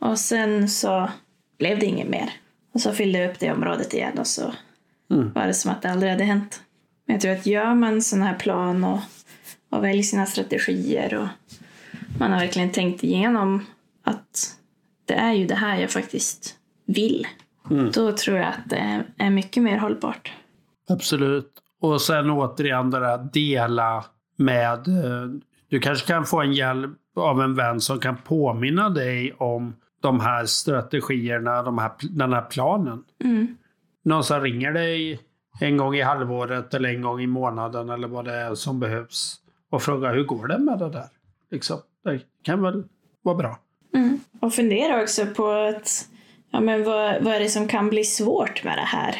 Och 0.00 0.18
sen 0.18 0.68
så 0.68 1.08
blev 1.58 1.78
det 1.78 1.86
inget 1.86 2.08
mer. 2.08 2.30
Och 2.76 2.80
så 2.82 2.92
fyllde 2.92 3.18
jag 3.18 3.30
upp 3.30 3.38
det 3.40 3.52
området 3.52 3.94
igen 3.94 4.18
och 4.18 4.26
så 4.26 4.52
Mm. 5.10 5.32
var 5.32 5.46
det 5.46 5.54
som 5.54 5.70
att 5.70 5.82
det 5.82 5.90
aldrig 5.90 6.12
hade 6.12 6.24
hänt. 6.24 6.60
Men 7.06 7.14
jag 7.14 7.20
tror 7.22 7.32
att 7.32 7.46
gör 7.46 7.74
man 7.74 8.02
sån 8.02 8.22
här 8.22 8.34
plan 8.34 8.84
och, 8.84 8.98
och 9.70 9.84
väljer 9.84 10.02
sina 10.02 10.26
strategier 10.26 11.14
och 11.14 11.28
man 12.18 12.32
har 12.32 12.38
verkligen 12.40 12.70
tänkt 12.72 13.04
igenom 13.04 13.66
att 14.04 14.56
det 15.04 15.14
är 15.14 15.32
ju 15.32 15.46
det 15.46 15.54
här 15.54 15.80
jag 15.80 15.90
faktiskt 15.90 16.54
vill. 16.86 17.26
Mm. 17.70 17.90
Då 17.90 18.12
tror 18.12 18.36
jag 18.36 18.46
att 18.46 18.70
det 18.70 19.02
är- 19.18 19.30
mycket 19.30 19.62
mer 19.62 19.78
hållbart. 19.78 20.32
Absolut. 20.88 21.52
Och 21.80 22.02
sen 22.02 22.30
återigen 22.30 22.90
det 22.90 23.00
där 23.00 23.28
dela 23.32 24.04
med... 24.36 24.88
eh, 24.88 25.28
Du 25.68 25.80
kanske 25.80 26.06
kan 26.06 26.26
få 26.26 26.40
en 26.42 26.52
hjälp 26.52 26.90
av 27.16 27.42
en 27.42 27.54
vän 27.54 27.80
som 27.80 27.98
kan 28.00 28.16
påminna 28.16 28.90
dig 28.90 29.32
om 29.38 29.76
de 30.06 30.20
här 30.20 30.46
strategierna, 30.46 31.62
de 31.62 31.78
här, 31.78 31.90
den 32.00 32.32
här 32.32 32.42
planen. 32.42 33.04
Mm. 33.24 33.56
Någon 34.04 34.24
som 34.24 34.40
ringer 34.40 34.72
dig 34.72 35.20
en 35.60 35.76
gång 35.76 35.94
i 35.94 36.02
halvåret 36.02 36.74
eller 36.74 36.88
en 36.88 37.02
gång 37.02 37.20
i 37.20 37.26
månaden 37.26 37.90
eller 37.90 38.08
vad 38.08 38.24
det 38.24 38.34
är 38.34 38.54
som 38.54 38.80
behövs 38.80 39.36
och 39.70 39.82
frågar 39.82 40.14
hur 40.14 40.24
går 40.24 40.46
det 40.46 40.58
med 40.58 40.78
det 40.78 40.90
där? 40.90 41.08
Liksom. 41.50 41.78
Det 42.04 42.20
kan 42.42 42.62
väl 42.62 42.84
vara 43.22 43.36
bra. 43.36 43.58
Mm. 43.94 44.20
Och 44.40 44.54
fundera 44.54 45.02
också 45.02 45.26
på 45.26 45.50
att, 45.50 46.08
ja, 46.50 46.60
men 46.60 46.84
vad, 46.84 47.22
vad 47.22 47.34
är 47.34 47.40
det 47.40 47.48
som 47.48 47.68
kan 47.68 47.88
bli 47.88 48.04
svårt 48.04 48.64
med 48.64 48.78
det 48.78 48.88
här? 48.96 49.16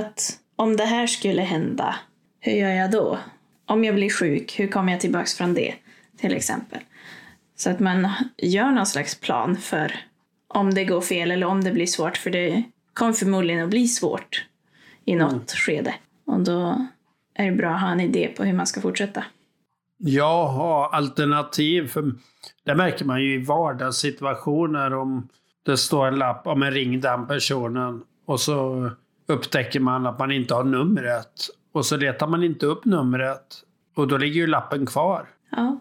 Att 0.00 0.38
om 0.56 0.76
det 0.76 0.84
här 0.84 1.06
skulle 1.06 1.42
hända, 1.42 1.94
hur 2.40 2.52
gör 2.52 2.70
jag 2.70 2.90
då? 2.90 3.18
Om 3.66 3.84
jag 3.84 3.94
blir 3.94 4.10
sjuk, 4.10 4.58
hur 4.58 4.68
kommer 4.68 4.92
jag 4.92 5.00
tillbaks 5.00 5.34
från 5.34 5.54
det? 5.54 5.74
Till 6.18 6.34
exempel. 6.34 6.80
Så 7.56 7.70
att 7.70 7.80
man 7.80 8.08
gör 8.38 8.70
någon 8.70 8.86
slags 8.86 9.20
plan 9.20 9.56
för 9.56 9.92
om 10.56 10.74
det 10.74 10.84
går 10.84 11.00
fel 11.00 11.30
eller 11.30 11.46
om 11.46 11.64
det 11.64 11.72
blir 11.72 11.86
svårt. 11.86 12.16
För 12.16 12.30
det 12.30 12.62
kommer 12.94 13.12
förmodligen 13.12 13.64
att 13.64 13.70
bli 13.70 13.88
svårt 13.88 14.44
i 15.04 15.14
något 15.14 15.50
skede. 15.50 15.94
Och 16.26 16.40
då 16.40 16.86
är 17.34 17.50
det 17.50 17.56
bra 17.56 17.70
att 17.70 17.80
ha 17.80 17.88
en 17.88 18.00
idé 18.00 18.32
på 18.36 18.44
hur 18.44 18.52
man 18.52 18.66
ska 18.66 18.80
fortsätta. 18.80 19.24
Jag 19.98 20.46
har 20.46 20.88
alternativ. 20.88 21.88
För 21.88 22.12
det 22.64 22.74
märker 22.74 23.04
man 23.04 23.22
ju 23.22 23.34
i 23.34 23.44
vardagssituationer 23.44 24.94
om 24.94 25.28
det 25.66 25.76
står 25.76 26.06
en 26.06 26.16
lapp 26.16 26.46
om 26.46 26.62
en 26.62 26.70
ring 26.70 27.00
den 27.00 27.26
personen 27.26 28.02
och 28.26 28.40
så 28.40 28.90
upptäcker 29.26 29.80
man 29.80 30.06
att 30.06 30.18
man 30.18 30.32
inte 30.32 30.54
har 30.54 30.64
numret. 30.64 31.48
Och 31.72 31.86
så 31.86 31.96
letar 31.96 32.26
man 32.26 32.42
inte 32.42 32.66
upp 32.66 32.84
numret 32.84 33.62
och 33.96 34.08
då 34.08 34.16
ligger 34.16 34.40
ju 34.40 34.46
lappen 34.46 34.86
kvar. 34.86 35.28
Ja, 35.50 35.80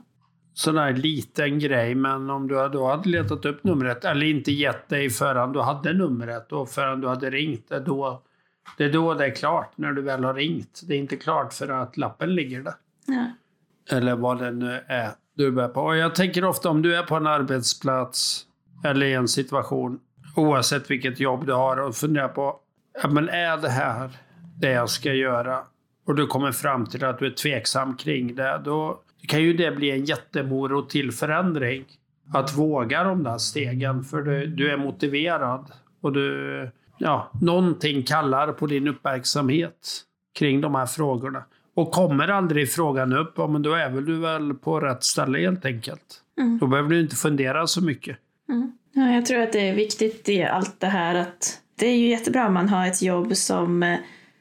Sån 0.58 0.76
där 0.76 0.94
liten 0.94 1.60
grej, 1.60 1.96
men 1.96 2.30
om 2.30 2.48
du 2.48 2.56
då 2.56 2.88
hade 2.88 3.10
letat 3.10 3.46
upp 3.46 3.64
numret 3.64 4.06
eller 4.06 4.26
inte 4.26 4.52
gett 4.52 4.90
dig 4.90 5.10
förrän 5.10 5.52
du 5.52 5.62
hade 5.62 5.94
numret 5.94 6.52
och 6.52 6.70
förrän 6.70 7.02
du 7.02 7.08
hade 7.08 7.30
ringt, 7.30 7.70
det 7.70 7.76
är 7.76 7.80
då 7.80 8.22
det 8.78 8.84
är, 8.84 8.92
då 8.92 9.14
det 9.14 9.26
är 9.26 9.36
klart, 9.36 9.78
när 9.78 9.92
du 9.92 10.02
väl 10.02 10.24
har 10.24 10.34
ringt. 10.34 10.82
Det 10.88 10.94
är 10.94 10.98
inte 10.98 11.16
klart 11.16 11.54
för 11.54 11.68
att 11.68 11.98
lappen 11.98 12.36
ligger 12.36 12.64
där. 12.64 12.74
ja. 13.08 13.28
Eller 13.98 14.16
vad 14.16 14.40
det 14.40 14.52
nu 14.52 14.82
är 14.88 15.12
du 15.36 15.62
är 15.62 15.68
på. 15.68 15.82
Och 15.82 15.98
jag 15.98 16.16
tänker 16.16 16.46
ofta 16.46 16.70
om 16.70 16.82
du 16.82 16.96
är 16.96 17.04
på 17.04 17.16
en 17.16 17.28
arbetsplats 17.28 18.46
eller 18.84 19.06
i 19.06 19.14
en 19.14 19.28
situation, 19.28 20.00
oavsett 20.36 20.92
vilket 20.92 21.20
jobb 21.20 21.46
du 21.46 21.54
har, 21.54 21.78
och 21.78 21.96
funderar 21.96 22.28
på, 22.28 22.60
ja, 23.04 23.10
men 23.10 23.30
är 23.30 23.58
det 23.58 23.70
här 23.70 24.10
det 24.58 24.72
jag 24.72 24.90
ska 24.90 25.14
göra? 25.14 25.64
Och 26.08 26.16
du 26.16 26.28
kommer 26.28 26.52
fram 26.52 26.86
till 26.86 27.06
att 27.06 27.20
du 27.20 27.26
är 27.26 27.32
tveksam 27.32 27.98
kring 27.98 28.36
det, 28.36 28.62
då 28.66 29.02
kan 29.26 29.42
ju 29.42 29.54
det 29.54 29.72
bli 29.72 29.92
en 29.92 30.06
jättemorot 30.06 30.90
till 30.90 31.12
förändring. 31.12 31.86
Att 32.34 32.58
våga 32.58 33.04
de 33.04 33.24
där 33.24 33.38
stegen, 33.38 34.04
för 34.04 34.22
du, 34.22 34.48
du 34.48 34.72
är 34.72 34.78
motiverad. 34.78 35.72
Och 36.02 36.14
du, 36.14 36.70
ja, 36.98 37.32
någonting 37.42 38.04
kallar 38.04 38.52
på 38.52 38.68
din 38.68 38.88
uppmärksamhet 38.88 40.02
kring 40.40 40.62
de 40.62 40.76
här 40.76 40.86
frågorna. 40.86 41.44
Och 41.76 41.92
kommer 41.92 42.28
aldrig 42.28 42.72
frågan 42.72 43.14
upp, 43.14 43.34
ja, 43.38 43.48
men 43.48 43.62
då 43.62 43.74
är 43.74 43.90
väl 43.90 44.06
du 44.06 44.20
väl 44.20 44.54
på 44.54 44.80
rätt 44.80 45.04
ställe 45.04 45.40
helt 45.40 45.66
enkelt. 45.66 46.22
Mm. 46.40 46.58
Då 46.58 46.68
behöver 46.68 46.90
du 46.90 47.02
inte 47.02 47.16
fundera 47.16 47.68
så 47.68 47.84
mycket. 47.84 48.18
Ja, 48.94 49.12
jag 49.12 49.26
tror 49.26 49.42
att 49.42 49.54
det 49.54 49.70
är 49.70 49.76
viktigt 49.76 50.30
i 50.30 50.44
allt 50.44 50.80
det 50.80 50.88
här 50.88 51.16
att 51.16 51.62
det 51.76 51.88
är 51.88 51.96
ju 51.96 52.08
jättebra 52.08 52.48
om 52.48 52.54
man 52.54 52.70
har 52.70 52.88
ett 52.88 53.02
jobb 53.02 53.36
som, 53.36 53.84
eh, 53.84 53.98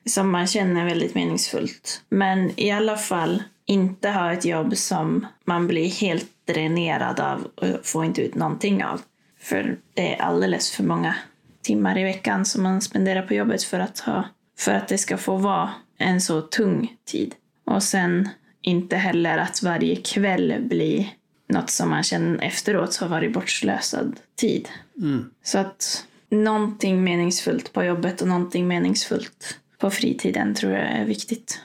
som 0.06 0.30
man 0.30 0.46
känner 0.46 0.84
väldigt 0.84 1.14
meningsfullt. 1.14 2.02
Men 2.08 2.60
i 2.60 2.70
alla 2.70 2.96
fall 2.96 3.42
inte 3.66 4.10
ha 4.10 4.32
ett 4.32 4.44
jobb 4.44 4.76
som 4.76 5.26
man 5.44 5.66
blir 5.66 5.88
helt 5.88 6.28
dränerad 6.46 7.20
av 7.20 7.48
och 7.54 7.86
får 7.86 8.04
inte 8.04 8.22
ut 8.22 8.34
någonting 8.34 8.84
av. 8.84 9.00
För 9.40 9.78
det 9.94 10.14
är 10.14 10.22
alldeles 10.22 10.70
för 10.70 10.84
många 10.84 11.14
timmar 11.62 11.98
i 11.98 12.04
veckan 12.04 12.44
som 12.44 12.62
man 12.62 12.80
spenderar 12.80 13.22
på 13.22 13.34
jobbet 13.34 13.62
för 13.62 13.80
att, 13.80 13.98
ha, 13.98 14.24
för 14.58 14.72
att 14.72 14.88
det 14.88 14.98
ska 14.98 15.16
få 15.16 15.36
vara 15.36 15.70
en 15.98 16.20
så 16.20 16.40
tung 16.40 16.96
tid. 17.04 17.34
Och 17.64 17.82
sen 17.82 18.28
inte 18.62 18.96
heller 18.96 19.38
att 19.38 19.62
varje 19.62 19.96
kväll 19.96 20.54
blir 20.60 21.10
något 21.48 21.70
som 21.70 21.90
man 21.90 22.02
känner 22.02 22.44
efteråt 22.44 22.96
har 22.96 23.08
varit 23.08 23.32
bortslösad 23.32 24.20
tid. 24.36 24.68
Mm. 24.98 25.30
Så 25.42 25.58
att 25.58 26.06
någonting 26.30 27.04
meningsfullt 27.04 27.72
på 27.72 27.84
jobbet 27.84 28.22
och 28.22 28.28
någonting 28.28 28.68
meningsfullt 28.68 29.58
på 29.78 29.90
fritiden 29.90 30.54
tror 30.54 30.72
jag 30.72 30.82
är 30.82 31.04
viktigt. 31.04 31.60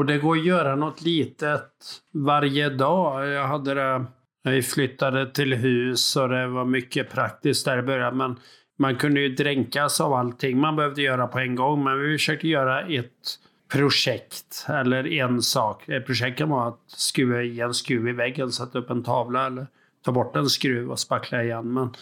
Och 0.00 0.06
det 0.06 0.18
går 0.18 0.36
att 0.36 0.44
göra 0.44 0.76
något 0.76 1.02
litet 1.02 2.02
varje 2.12 2.70
dag. 2.70 3.28
Jag 3.28 3.46
hade 3.46 3.74
det 3.74 4.04
när 4.44 4.52
vi 4.52 4.62
flyttade 4.62 5.32
till 5.32 5.54
hus 5.54 6.16
och 6.16 6.28
det 6.28 6.46
var 6.46 6.64
mycket 6.64 7.10
praktiskt 7.10 7.64
där 7.64 7.78
i 7.78 7.82
början. 7.82 8.16
Men 8.16 8.36
man 8.78 8.96
kunde 8.96 9.20
ju 9.20 9.28
dränkas 9.28 10.00
av 10.00 10.12
allting 10.12 10.58
man 10.58 10.76
behövde 10.76 11.02
göra 11.02 11.26
på 11.26 11.38
en 11.38 11.54
gång. 11.54 11.84
Men 11.84 12.00
vi 12.00 12.18
försökte 12.18 12.48
göra 12.48 12.82
ett 12.82 13.38
projekt 13.72 14.66
eller 14.68 15.06
en 15.06 15.42
sak. 15.42 15.88
Ett 15.88 16.06
projekt 16.06 16.38
kan 16.38 16.48
vara 16.48 16.68
att 16.68 16.80
skruva 16.86 17.42
i 17.42 17.60
en 17.60 17.74
skruv 17.74 18.08
i 18.08 18.12
väggen, 18.12 18.52
sätta 18.52 18.78
upp 18.78 18.90
en 18.90 19.04
tavla 19.04 19.46
eller 19.46 19.66
ta 20.04 20.12
bort 20.12 20.36
en 20.36 20.48
skruv 20.48 20.90
och 20.90 20.98
spackla 20.98 21.44
igen. 21.44 21.72
Men 21.72 21.94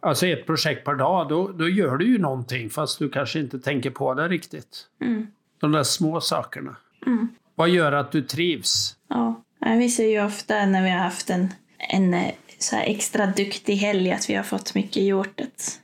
alltså 0.00 0.26
ett 0.26 0.46
projekt 0.46 0.84
per 0.84 0.94
dag, 0.94 1.28
då, 1.28 1.48
då 1.48 1.68
gör 1.68 1.96
du 1.96 2.06
ju 2.06 2.18
någonting 2.18 2.70
fast 2.70 2.98
du 2.98 3.08
kanske 3.08 3.40
inte 3.40 3.58
tänker 3.58 3.90
på 3.90 4.14
det 4.14 4.28
riktigt. 4.28 4.86
Mm. 5.00 5.26
De 5.60 5.72
där 5.72 5.82
små 5.82 6.20
sakerna. 6.20 6.76
Mm. 7.06 7.28
Vad 7.54 7.68
gör 7.68 7.92
att 7.92 8.12
du 8.12 8.22
trivs? 8.22 8.96
Ja, 9.08 9.42
vi 9.60 9.90
ser 9.90 10.08
ju 10.08 10.24
ofta 10.24 10.66
när 10.66 10.82
vi 10.82 10.90
har 10.90 10.98
haft 10.98 11.30
en, 11.30 11.54
en 11.78 12.14
eh, 12.14 12.30
så 12.58 12.76
extra 12.76 13.26
duktig 13.26 13.76
helg, 13.76 14.12
att 14.12 14.30
vi 14.30 14.34
har 14.34 14.42
fått 14.42 14.74
mycket 14.74 15.02
gjort. 15.02 15.40
Att, 15.40 15.80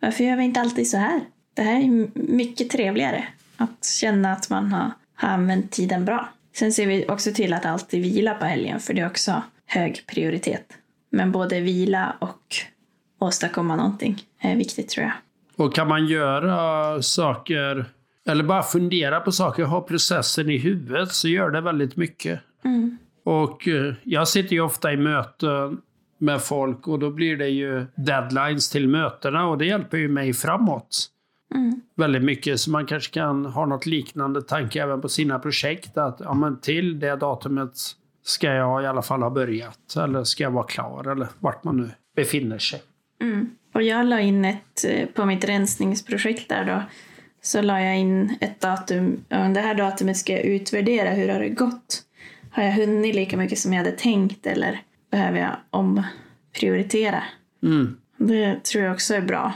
varför 0.00 0.24
gör 0.24 0.36
vi 0.36 0.44
inte 0.44 0.60
alltid 0.60 0.90
så 0.90 0.96
här? 0.96 1.20
Det 1.54 1.62
här 1.62 1.80
är 1.80 2.08
mycket 2.14 2.70
trevligare. 2.70 3.24
Att 3.56 3.84
känna 3.84 4.32
att 4.32 4.50
man 4.50 4.72
har, 4.72 4.90
har 5.14 5.28
använt 5.28 5.72
tiden 5.72 6.04
bra. 6.04 6.28
Sen 6.56 6.72
ser 6.72 6.86
vi 6.86 7.06
också 7.08 7.32
till 7.32 7.52
att 7.52 7.66
alltid 7.66 8.02
vila 8.02 8.34
på 8.34 8.44
helgen, 8.44 8.80
för 8.80 8.94
det 8.94 9.00
är 9.00 9.06
också 9.06 9.42
hög 9.66 10.04
prioritet. 10.06 10.72
Men 11.10 11.32
både 11.32 11.60
vila 11.60 12.16
och 12.18 12.56
åstadkomma 13.18 13.76
någonting 13.76 14.22
är 14.40 14.56
viktigt 14.56 14.88
tror 14.88 15.04
jag. 15.04 15.12
Och 15.66 15.74
kan 15.74 15.88
man 15.88 16.06
göra 16.06 17.02
saker, 17.02 17.86
eller 18.26 18.44
bara 18.44 18.62
fundera 18.62 19.20
på 19.20 19.32
saker, 19.32 19.64
ha 19.64 19.80
processen 19.80 20.50
i 20.50 20.58
huvudet, 20.58 21.12
så 21.12 21.28
gör 21.28 21.50
det 21.50 21.60
väldigt 21.60 21.96
mycket. 21.96 22.40
Mm. 22.64 22.98
Och 23.24 23.68
eh, 23.68 23.94
jag 24.02 24.28
sitter 24.28 24.52
ju 24.52 24.60
ofta 24.60 24.92
i 24.92 24.96
möten 24.96 25.80
med 26.18 26.42
folk 26.42 26.88
och 26.88 26.98
då 26.98 27.10
blir 27.10 27.36
det 27.36 27.48
ju 27.48 27.86
deadlines 27.96 28.70
till 28.70 28.88
mötena 28.88 29.48
och 29.48 29.58
det 29.58 29.66
hjälper 29.66 29.96
ju 29.96 30.08
mig 30.08 30.32
framåt. 30.32 31.06
Mm. 31.54 31.80
Väldigt 31.96 32.22
mycket, 32.22 32.60
så 32.60 32.70
man 32.70 32.86
kanske 32.86 33.14
kan 33.14 33.46
ha 33.46 33.66
något 33.66 33.86
liknande 33.86 34.42
tanke 34.42 34.82
även 34.82 35.00
på 35.00 35.08
sina 35.08 35.38
projekt. 35.38 35.98
Att 35.98 36.20
ja, 36.20 36.34
men 36.34 36.60
till 36.60 37.00
det 37.00 37.16
datumet 37.16 37.72
ska 38.24 38.52
jag 38.52 38.82
i 38.82 38.86
alla 38.86 39.02
fall 39.02 39.22
ha 39.22 39.30
börjat, 39.30 39.96
eller 39.96 40.24
ska 40.24 40.42
jag 40.42 40.50
vara 40.50 40.66
klar, 40.66 41.10
eller 41.10 41.28
vart 41.38 41.64
man 41.64 41.76
nu 41.76 41.90
befinner 42.16 42.58
sig. 42.58 42.82
Mm. 43.22 43.50
Och 43.74 43.82
jag 43.82 44.06
la 44.06 44.20
in 44.20 44.44
ett, 44.44 44.84
eh, 44.88 45.06
på 45.06 45.24
mitt 45.24 45.44
rensningsprojekt 45.44 46.48
där 46.48 46.64
då, 46.64 46.82
så 47.46 47.62
la 47.62 47.82
jag 47.82 47.98
in 47.98 48.36
ett 48.40 48.60
datum. 48.60 49.24
Det 49.28 49.60
här 49.60 49.74
datumet 49.74 50.16
ska 50.16 50.32
jag 50.32 50.44
utvärdera, 50.44 51.10
hur 51.10 51.28
har 51.28 51.40
det 51.40 51.48
gått? 51.48 52.02
Har 52.50 52.62
jag 52.62 52.72
hunnit 52.72 53.14
lika 53.14 53.36
mycket 53.36 53.58
som 53.58 53.72
jag 53.72 53.78
hade 53.84 53.96
tänkt 53.96 54.46
eller 54.46 54.82
behöver 55.10 55.38
jag 55.38 55.56
omprioritera? 55.70 57.22
Mm. 57.62 57.96
Det 58.16 58.64
tror 58.64 58.84
jag 58.84 58.92
också 58.92 59.14
är 59.14 59.20
bra. 59.20 59.52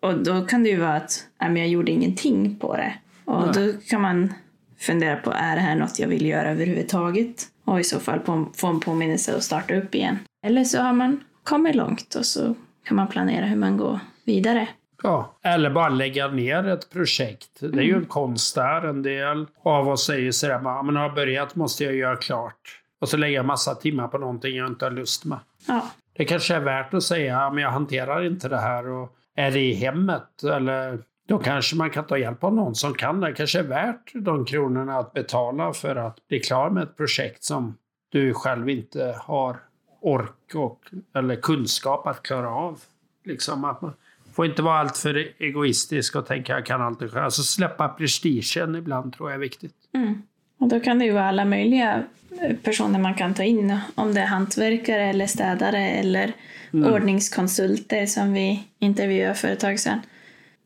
Och 0.00 0.24
då 0.24 0.46
kan 0.46 0.62
det 0.62 0.68
ju 0.68 0.76
vara 0.76 0.94
att 0.94 1.26
nej, 1.40 1.50
men 1.50 1.62
jag 1.62 1.68
gjorde 1.68 1.92
ingenting 1.92 2.56
på 2.56 2.76
det. 2.76 2.94
Och 3.24 3.54
då 3.54 3.72
kan 3.88 4.00
man 4.00 4.34
fundera 4.78 5.16
på, 5.16 5.30
är 5.30 5.56
det 5.56 5.62
här 5.62 5.76
något 5.76 5.98
jag 5.98 6.08
vill 6.08 6.26
göra 6.26 6.50
överhuvudtaget? 6.50 7.48
Och 7.64 7.80
i 7.80 7.84
så 7.84 8.00
fall 8.00 8.20
på, 8.20 8.46
få 8.54 8.66
en 8.66 8.80
påminnelse 8.80 9.34
och 9.34 9.42
starta 9.42 9.74
upp 9.74 9.94
igen. 9.94 10.18
Eller 10.46 10.64
så 10.64 10.80
har 10.80 10.92
man 10.92 11.20
kommit 11.42 11.74
långt 11.74 12.14
och 12.14 12.26
så 12.26 12.54
kan 12.84 12.96
man 12.96 13.08
planera 13.08 13.46
hur 13.46 13.56
man 13.56 13.76
går 13.76 14.00
vidare. 14.24 14.68
Ja, 15.06 15.34
eller 15.42 15.70
bara 15.70 15.88
lägga 15.88 16.28
ner 16.28 16.68
ett 16.68 16.90
projekt. 16.90 17.50
Det 17.60 17.78
är 17.78 17.82
ju 17.82 17.96
en 17.96 18.04
konst 18.06 18.54
där. 18.54 18.82
En 18.82 19.02
del 19.02 19.46
av 19.64 19.88
oss 19.88 20.06
säger 20.06 20.32
sådär, 20.32 20.60
"Ja, 20.64 20.82
men 20.82 20.96
har 20.96 21.02
jag 21.02 21.14
börjat 21.14 21.54
måste 21.54 21.84
jag 21.84 21.94
göra 21.94 22.16
klart. 22.16 22.80
Och 23.00 23.08
så 23.08 23.16
lägga 23.16 23.42
massa 23.42 23.74
timmar 23.74 24.08
på 24.08 24.18
någonting 24.18 24.56
jag 24.56 24.66
inte 24.66 24.84
har 24.84 24.90
lust 24.90 25.24
med. 25.24 25.38
Ja, 25.68 25.90
Det 26.16 26.24
kanske 26.24 26.54
är 26.54 26.60
värt 26.60 26.94
att 26.94 27.02
säga, 27.02 27.32
"Ja, 27.32 27.50
men 27.50 27.62
jag 27.62 27.70
hanterar 27.70 28.24
inte 28.24 28.48
det 28.48 28.60
här. 28.60 28.88
Och 28.88 29.16
är 29.36 29.50
det 29.50 29.60
i 29.60 29.74
hemmet? 29.74 30.42
Eller 30.44 30.98
då 31.28 31.38
kanske 31.38 31.76
man 31.76 31.90
kan 31.90 32.06
ta 32.06 32.18
hjälp 32.18 32.44
av 32.44 32.54
någon 32.54 32.74
som 32.74 32.94
kan 32.94 33.20
det. 33.20 33.32
kanske 33.32 33.58
är 33.58 33.62
värt 33.62 34.12
de 34.14 34.44
kronorna 34.44 34.98
att 34.98 35.12
betala 35.12 35.72
för 35.72 35.96
att 35.96 36.28
bli 36.28 36.40
klar 36.40 36.70
med 36.70 36.82
ett 36.82 36.96
projekt 36.96 37.44
som 37.44 37.76
du 38.12 38.34
själv 38.34 38.68
inte 38.68 39.16
har 39.20 39.56
ork 40.00 40.54
och, 40.54 40.80
eller 41.14 41.36
kunskap 41.36 42.06
att 42.06 42.22
klara 42.22 42.50
av. 42.50 42.80
Liksom 43.24 43.64
att 43.64 43.82
man 43.82 43.92
får 44.34 44.46
inte 44.46 44.62
vara 44.62 44.78
alltför 44.78 45.28
egoistisk 45.38 46.16
och 46.16 46.26
tänka 46.26 46.52
jag 46.52 46.66
kan 46.66 46.82
alltid 46.82 47.10
själv. 47.10 47.24
Alltså 47.24 47.42
släppa 47.42 47.88
prestigen 47.88 48.74
ibland 48.74 49.16
tror 49.16 49.30
jag 49.30 49.34
är 49.34 49.40
viktigt. 49.40 49.74
Mm. 49.94 50.22
Och 50.58 50.68
då 50.68 50.80
kan 50.80 50.98
det 50.98 51.04
ju 51.04 51.12
vara 51.12 51.28
alla 51.28 51.44
möjliga 51.44 52.02
eh, 52.40 52.56
personer 52.56 52.98
man 52.98 53.14
kan 53.14 53.34
ta 53.34 53.42
in. 53.42 53.78
Om 53.94 54.14
det 54.14 54.20
är 54.20 54.26
hantverkare 54.26 55.04
eller 55.04 55.26
städare 55.26 55.88
eller 55.88 56.32
ordningskonsulter 56.72 58.06
som 58.06 58.32
vi 58.32 58.64
intervjuade 58.78 59.34
för 59.34 59.48
ett 59.48 59.60
tag 59.60 59.80
sedan. 59.80 60.00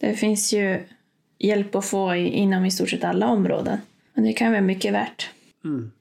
Det 0.01 0.15
finns 0.15 0.53
ju 0.53 0.81
hjälp 1.39 1.75
att 1.75 1.85
få 1.85 2.15
inom 2.15 2.65
i 2.65 2.71
stort 2.71 2.91
sett 2.91 3.05
alla 3.05 3.29
områden. 3.29 3.79
Och 4.17 4.23
det 4.23 4.33
kan 4.33 4.51
vara 4.51 4.61
mycket 4.61 4.95
värt. 4.95 5.31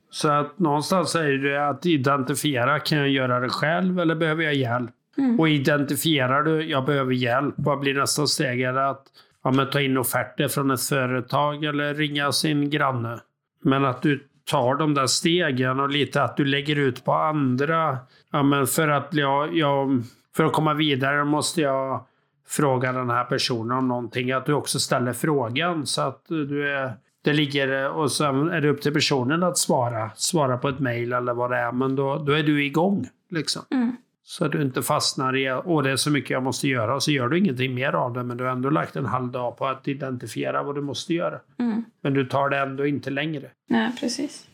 Så 0.09 0.29
att 0.29 0.59
någonstans 0.59 1.11
säger 1.11 1.37
du 1.37 1.57
att 1.57 1.85
identifiera, 1.85 2.79
kan 2.79 2.97
jag 2.97 3.09
göra 3.09 3.39
det 3.39 3.49
själv 3.49 3.99
eller 3.99 4.15
behöver 4.15 4.43
jag 4.43 4.53
hjälp? 4.53 4.91
Och 5.39 5.49
identifierar 5.49 6.43
du, 6.43 6.69
jag 6.69 6.85
behöver 6.85 7.13
hjälp, 7.13 7.55
vad 7.57 7.79
blir 7.79 7.93
nästa 7.93 8.27
steg? 8.27 8.61
Är 8.61 8.73
det 8.73 8.89
att 8.89 9.03
ja, 9.43 9.51
men 9.51 9.69
ta 9.69 9.81
in 9.81 9.97
offerter 9.97 10.47
från 10.47 10.71
ett 10.71 10.83
företag 10.83 11.63
eller 11.63 11.93
ringa 11.93 12.31
sin 12.31 12.69
granne? 12.69 13.19
Men 13.63 13.85
att 13.85 14.01
du 14.01 14.27
tar 14.51 14.75
de 14.75 14.93
där 14.93 15.07
stegen 15.07 15.79
och 15.79 15.89
lite 15.89 16.23
att 16.23 16.37
du 16.37 16.45
lägger 16.45 16.75
ut 16.75 17.05
på 17.05 17.13
andra. 17.13 17.97
Ja, 18.31 18.43
men 18.43 18.67
för, 18.67 18.87
att 18.87 19.09
bli, 19.09 19.21
jag, 19.53 20.03
för 20.35 20.43
att 20.43 20.53
komma 20.53 20.73
vidare 20.73 21.25
måste 21.25 21.61
jag 21.61 22.05
fråga 22.47 22.91
den 22.91 23.09
här 23.09 23.23
personen 23.23 23.77
om 23.77 23.87
någonting. 23.87 24.31
Att 24.31 24.45
du 24.45 24.53
också 24.53 24.79
ställer 24.79 25.13
frågan 25.13 25.85
så 25.85 26.01
att 26.01 26.25
du 26.27 26.71
är 26.71 26.93
det 27.27 27.33
ligger 27.33 27.89
och 27.89 28.11
sen 28.11 28.49
är 28.49 28.61
det 28.61 28.69
upp 28.69 28.81
till 28.81 28.93
personen 28.93 29.43
att 29.43 29.57
svara. 29.57 30.11
Svara 30.15 30.57
på 30.57 30.69
ett 30.69 30.79
mejl 30.79 31.13
eller 31.13 31.33
vad 31.33 31.51
det 31.51 31.57
är. 31.57 31.71
Men 31.71 31.95
då, 31.95 32.17
då 32.17 32.31
är 32.31 32.43
du 32.43 32.65
igång. 32.65 33.07
Liksom. 33.29 33.61
Mm. 33.71 33.95
Så 34.29 34.45
att 34.45 34.51
du 34.51 34.61
inte 34.61 34.81
fastnar 34.81 35.37
i 35.37 35.47
att 35.47 35.83
det 35.83 35.91
är 35.91 35.95
så 35.95 36.11
mycket 36.11 36.29
jag 36.29 36.43
måste 36.43 36.67
göra. 36.67 36.95
Och 36.95 37.03
så 37.03 37.11
gör 37.11 37.27
du 37.27 37.37
ingenting 37.37 37.73
mer 37.75 37.93
av 37.93 38.13
det. 38.13 38.23
Men 38.23 38.37
du 38.37 38.43
har 38.43 38.51
ändå 38.51 38.69
lagt 38.69 38.95
en 38.95 39.05
halv 39.05 39.31
dag 39.31 39.57
på 39.57 39.67
att 39.67 39.87
identifiera 39.87 40.63
vad 40.63 40.75
du 40.75 40.81
måste 40.81 41.13
göra. 41.13 41.39
Mm. 41.59 41.85
Men 42.01 42.13
du 42.13 42.25
tar 42.25 42.49
det 42.49 42.57
ändå 42.57 42.87
inte 42.87 43.09
längre. 43.09 43.49
Ja, 43.67 43.91
precis. 43.99 44.45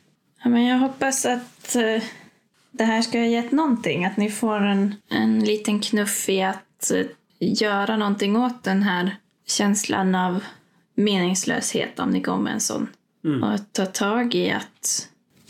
Ja, 0.44 0.50
men 0.50 0.66
jag 0.66 0.78
hoppas 0.78 1.26
att 1.26 1.76
eh, 1.76 2.04
det 2.72 2.84
här 2.84 3.02
ska 3.02 3.18
ha 3.18 3.26
gett 3.26 3.52
någonting. 3.52 4.06
Att 4.06 4.18
ni 4.18 4.30
får 4.30 4.62
en, 4.62 4.96
en 5.10 5.40
liten 5.40 5.80
knuff 5.80 6.30
i 6.30 6.42
att 6.42 6.92
eh, 6.92 7.06
göra 7.40 7.98
någonting 7.98 8.38
åt 8.38 8.64
den 8.64 8.84
här 8.84 9.16
känslan 9.48 10.16
av 10.16 10.44
meningslöshet 10.96 12.00
om 12.00 12.10
ni 12.10 12.20
går 12.20 12.38
med 12.38 12.54
en 12.54 12.62
sån. 12.62 12.90
Mm. 13.26 13.44
Och 13.44 13.60
ta 13.72 13.86
tag 13.86 14.36
i 14.36 14.52
att, 14.52 15.10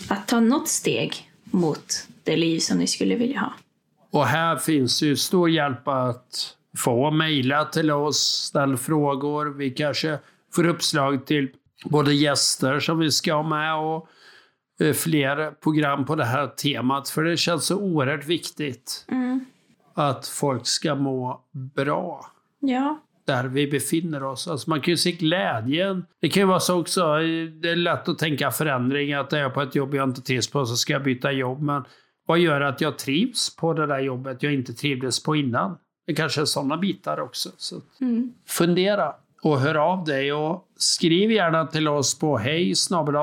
att 0.09 0.27
ta 0.27 0.39
något 0.39 0.67
steg 0.67 1.29
mot 1.43 2.07
det 2.23 2.37
liv 2.37 2.59
som 2.59 2.77
ni 2.77 2.87
skulle 2.87 3.15
vilja 3.15 3.39
ha. 3.39 3.53
Och 4.13 4.25
här 4.25 4.55
finns 4.55 5.01
ju 5.01 5.15
stor 5.15 5.49
hjälp 5.49 5.87
att 5.87 6.57
få 6.77 7.11
mejla 7.11 7.65
till 7.65 7.91
oss, 7.91 8.17
ställ 8.17 8.77
frågor. 8.77 9.45
Vi 9.45 9.69
kanske 9.69 10.19
får 10.53 10.67
uppslag 10.67 11.25
till 11.25 11.49
både 11.85 12.13
gäster 12.13 12.79
som 12.79 12.99
vi 12.99 13.11
ska 13.11 13.33
ha 13.33 13.43
med 13.43 13.75
och 13.75 14.07
eh, 14.79 14.93
fler 14.93 15.51
program 15.51 16.05
på 16.05 16.15
det 16.15 16.25
här 16.25 16.47
temat. 16.47 17.09
För 17.09 17.23
det 17.23 17.37
känns 17.37 17.65
så 17.65 17.77
oerhört 17.77 18.25
viktigt 18.25 19.05
att 19.93 20.27
folk 20.27 20.67
ska 20.67 20.95
må 20.95 21.41
bra 21.75 22.25
Ja, 22.59 22.99
där 23.25 23.43
vi 23.43 23.67
befinner 23.67 24.23
oss. 24.23 24.47
Alltså 24.47 24.69
man 24.69 24.81
kan 24.81 24.91
ju 24.91 24.97
se 24.97 25.11
glädjen. 25.11 26.05
Det 26.21 26.29
kan 26.29 26.41
ju 26.41 26.47
vara 26.47 26.59
så 26.59 26.79
också, 26.79 27.01
eh, 27.01 27.45
det 27.61 27.69
är 27.69 27.75
lätt 27.75 28.09
att 28.09 28.19
tänka 28.19 28.51
förändring, 28.51 29.13
att 29.13 29.33
är 29.33 29.39
jag 29.39 29.53
på 29.53 29.61
ett 29.61 29.75
jobb 29.75 29.95
jag 29.95 30.09
inte 30.09 30.21
trivs 30.21 30.51
på 30.51 30.65
så 30.65 30.75
ska 30.75 30.93
jag 30.93 31.03
byta 31.03 31.31
jobb. 31.31 31.61
Men 31.61 31.83
vad 32.25 32.39
gör 32.39 32.61
att 32.61 32.81
jag 32.81 32.97
trivs 32.97 33.55
på 33.55 33.73
det 33.73 33.87
där 33.87 33.99
jobbet 33.99 34.43
jag 34.43 34.53
inte 34.53 34.73
trivdes 34.73 35.23
på 35.23 35.35
innan? 35.35 35.77
Det 36.05 36.13
kanske 36.13 36.41
är 36.41 36.45
sådana 36.45 36.77
bitar 36.77 37.19
också. 37.19 37.49
Så 37.57 37.77
att 37.77 37.83
fundera 38.47 39.13
och 39.43 39.59
hör 39.59 39.75
av 39.75 40.03
dig 40.03 40.33
och 40.33 40.67
skriv 40.77 41.31
gärna 41.31 41.67
till 41.67 41.87
oss 41.87 42.19
på 42.19 42.37
hej 42.37 42.73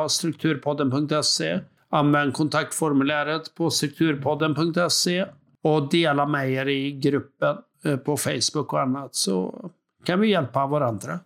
strukturpodden.se. 0.08 1.60
Använd 1.88 2.34
kontaktformuläret 2.34 3.54
på 3.54 3.70
strukturpodden.se 3.70 5.26
och 5.62 5.88
dela 5.88 6.26
med 6.26 6.50
er 6.50 6.66
i 6.66 6.92
gruppen 6.92 7.56
eh, 7.84 7.96
på 7.96 8.16
Facebook 8.16 8.72
och 8.72 8.80
annat 8.80 9.14
så 9.14 9.70
kan 10.04 10.20
vi 10.20 10.30
hjälpa 10.30 10.66
varandra. 10.66 11.18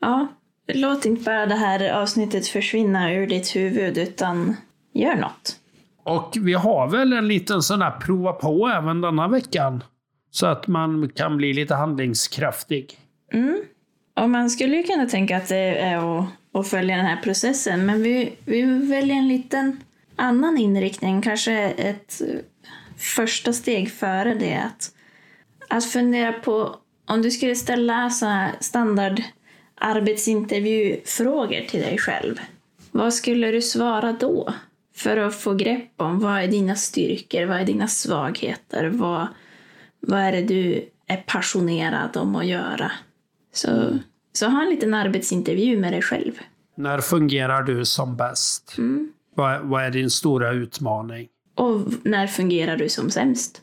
ja. 0.00 0.28
Låt 0.66 1.04
inte 1.04 1.22
bara 1.22 1.46
det 1.46 1.54
här 1.54 1.92
avsnittet 2.02 2.46
försvinna 2.46 3.12
ur 3.12 3.26
ditt 3.26 3.56
huvud 3.56 3.98
utan 3.98 4.56
gör 4.92 5.16
något. 5.16 5.60
Och 6.04 6.36
vi 6.40 6.52
har 6.52 6.90
väl 6.90 7.12
en 7.12 7.28
liten 7.28 7.62
sån 7.62 7.82
här 7.82 7.90
prova 7.90 8.32
på 8.32 8.68
även 8.68 9.00
denna 9.00 9.28
veckan. 9.28 9.84
Så 10.30 10.46
att 10.46 10.66
man 10.66 11.08
kan 11.08 11.36
bli 11.36 11.52
lite 11.52 11.74
handlingskraftig. 11.74 12.98
Mm. 13.32 13.62
Och 14.16 14.30
man 14.30 14.50
skulle 14.50 14.76
ju 14.76 14.82
kunna 14.82 15.06
tänka 15.06 15.36
att 15.36 15.48
det 15.48 15.78
är 15.78 16.18
att, 16.18 16.26
att 16.52 16.68
följa 16.68 16.96
den 16.96 17.06
här 17.06 17.22
processen, 17.22 17.86
men 17.86 18.02
vi, 18.02 18.36
vi 18.44 18.62
väljer 18.62 19.16
en 19.16 19.28
liten 19.28 19.80
annan 20.16 20.58
inriktning, 20.58 21.22
kanske 21.22 21.52
ett 21.70 22.22
första 22.96 23.52
steg 23.52 23.92
före 23.92 24.34
det. 24.34 24.54
Att, 24.54 24.90
att 25.68 25.84
fundera 25.84 26.32
på 26.32 26.76
om 27.06 27.22
du 27.22 27.30
skulle 27.30 27.54
ställa 27.54 28.10
så 28.10 28.26
här 28.26 28.52
standard 28.60 29.22
arbetsintervjufrågor 29.74 31.60
till 31.68 31.80
dig 31.80 31.98
själv. 31.98 32.40
Vad 32.90 33.14
skulle 33.14 33.50
du 33.50 33.62
svara 33.62 34.12
då? 34.12 34.54
För 34.96 35.16
att 35.16 35.34
få 35.34 35.54
grepp 35.54 35.92
om 35.96 36.20
vad 36.20 36.42
är 36.42 36.48
dina 36.48 36.74
styrkor, 36.74 37.46
vad 37.46 37.60
är 37.60 37.64
dina 37.64 37.88
svagheter, 37.88 38.88
vad, 38.88 39.26
vad 40.00 40.20
är 40.20 40.32
det 40.32 40.42
du 40.42 40.88
är 41.06 41.16
passionerad 41.16 42.16
om 42.16 42.36
att 42.36 42.46
göra? 42.46 42.92
Så, 43.52 43.98
så 44.32 44.46
ha 44.46 44.62
en 44.62 44.70
liten 44.70 44.94
arbetsintervju 44.94 45.80
med 45.80 45.92
dig 45.92 46.02
själv. 46.02 46.32
När 46.76 47.00
fungerar 47.00 47.62
du 47.62 47.84
som 47.84 48.16
bäst? 48.16 48.76
Vad, 49.34 49.60
vad 49.60 49.84
är 49.84 49.90
din 49.90 50.10
stora 50.10 50.52
utmaning? 50.52 51.28
Och 51.54 51.80
när 52.02 52.26
fungerar 52.26 52.76
du 52.76 52.88
som 52.88 53.10
sämst? 53.10 53.62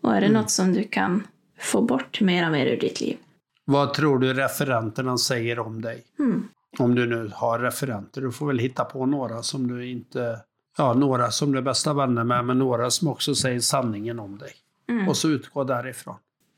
Och 0.00 0.14
är 0.14 0.20
det 0.20 0.28
något 0.28 0.50
som 0.50 0.72
du 0.72 0.84
kan 0.84 1.26
få 1.58 1.82
bort 1.82 2.20
mer 2.20 2.46
och 2.46 2.52
mer 2.52 2.66
ur 2.66 2.80
ditt 2.80 3.00
liv? 3.00 3.16
Vad 3.64 3.94
tror 3.94 4.18
du 4.18 4.34
referenterna 4.34 5.18
säger 5.18 5.58
om 5.58 5.82
dig? 5.82 6.04
Mm. 6.18 6.48
Om 6.78 6.94
du 6.94 7.06
nu 7.06 7.30
har 7.34 7.58
referenter. 7.58 8.20
Du 8.20 8.32
får 8.32 8.46
väl 8.46 8.58
hitta 8.58 8.84
på 8.84 9.06
några 9.06 9.42
som 9.42 9.66
du 9.66 9.90
inte... 9.90 10.38
Ja, 10.80 10.94
några 10.94 11.30
som 11.30 11.52
du 11.52 11.58
är 11.58 11.62
bästa 11.62 11.94
vänner 11.94 12.24
med, 12.24 12.44
men 12.44 12.58
några 12.58 12.90
som 12.90 13.08
också 13.08 13.34
säger 13.34 13.60
sanningen 13.60 14.18
om 14.18 14.38
dig. 14.38 14.52
Mm. 14.88 15.08
Och 15.08 15.16
så 15.16 15.28
utgå 15.28 15.64
därifrån. 15.64 16.14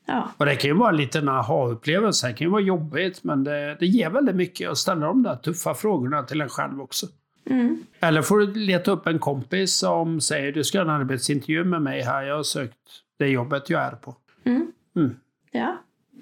Ja. 0.07 0.29
Och 0.37 0.47
det 0.47 0.57
kan 0.57 0.71
ju 0.71 0.77
vara 0.77 0.91
en 0.91 0.97
liten 0.97 1.29
aha-upplevelse. 1.29 2.27
Det 2.27 2.33
kan 2.33 2.47
ju 2.47 2.51
vara 2.51 2.63
jobbigt, 2.63 3.25
men 3.25 3.45
det, 3.45 3.77
det 3.81 3.87
ger 3.87 4.11
väldigt 4.11 4.35
mycket 4.35 4.71
att 4.71 4.79
ställa 4.79 5.07
de 5.07 5.23
där 5.23 5.37
tuffa 5.37 5.75
frågorna 5.75 6.23
till 6.23 6.41
en 6.41 6.49
själv 6.49 6.81
också. 6.81 7.07
Mm. 7.51 7.83
Eller 8.01 8.23
får 8.23 8.39
du 8.39 8.55
leta 8.55 8.91
upp 8.91 9.07
en 9.07 9.19
kompis 9.19 9.77
som 9.77 10.21
säger 10.21 10.53
du 10.53 10.65
ska 10.65 10.79
ha 10.79 10.85
en 10.85 10.91
arbetsintervju 10.91 11.65
med 11.65 11.83
mig 11.83 12.03
här. 12.03 12.23
Jag 12.23 12.37
har 12.37 12.43
sökt 12.43 12.79
det 13.19 13.29
jobbet 13.29 13.71
jag 13.71 13.83
är 13.83 13.91
på. 13.91 14.17
Mm. 14.45 14.73
Mm. 14.97 15.17
Ja. 15.53 15.77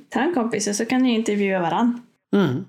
Ta 0.09 0.21
en 0.21 0.35
kompis 0.35 0.69
och 0.69 0.75
så 0.75 0.85
kan 0.85 1.03
ni 1.03 1.15
intervjua 1.15 1.61
varann. 1.61 2.03
Mm. 2.33 2.65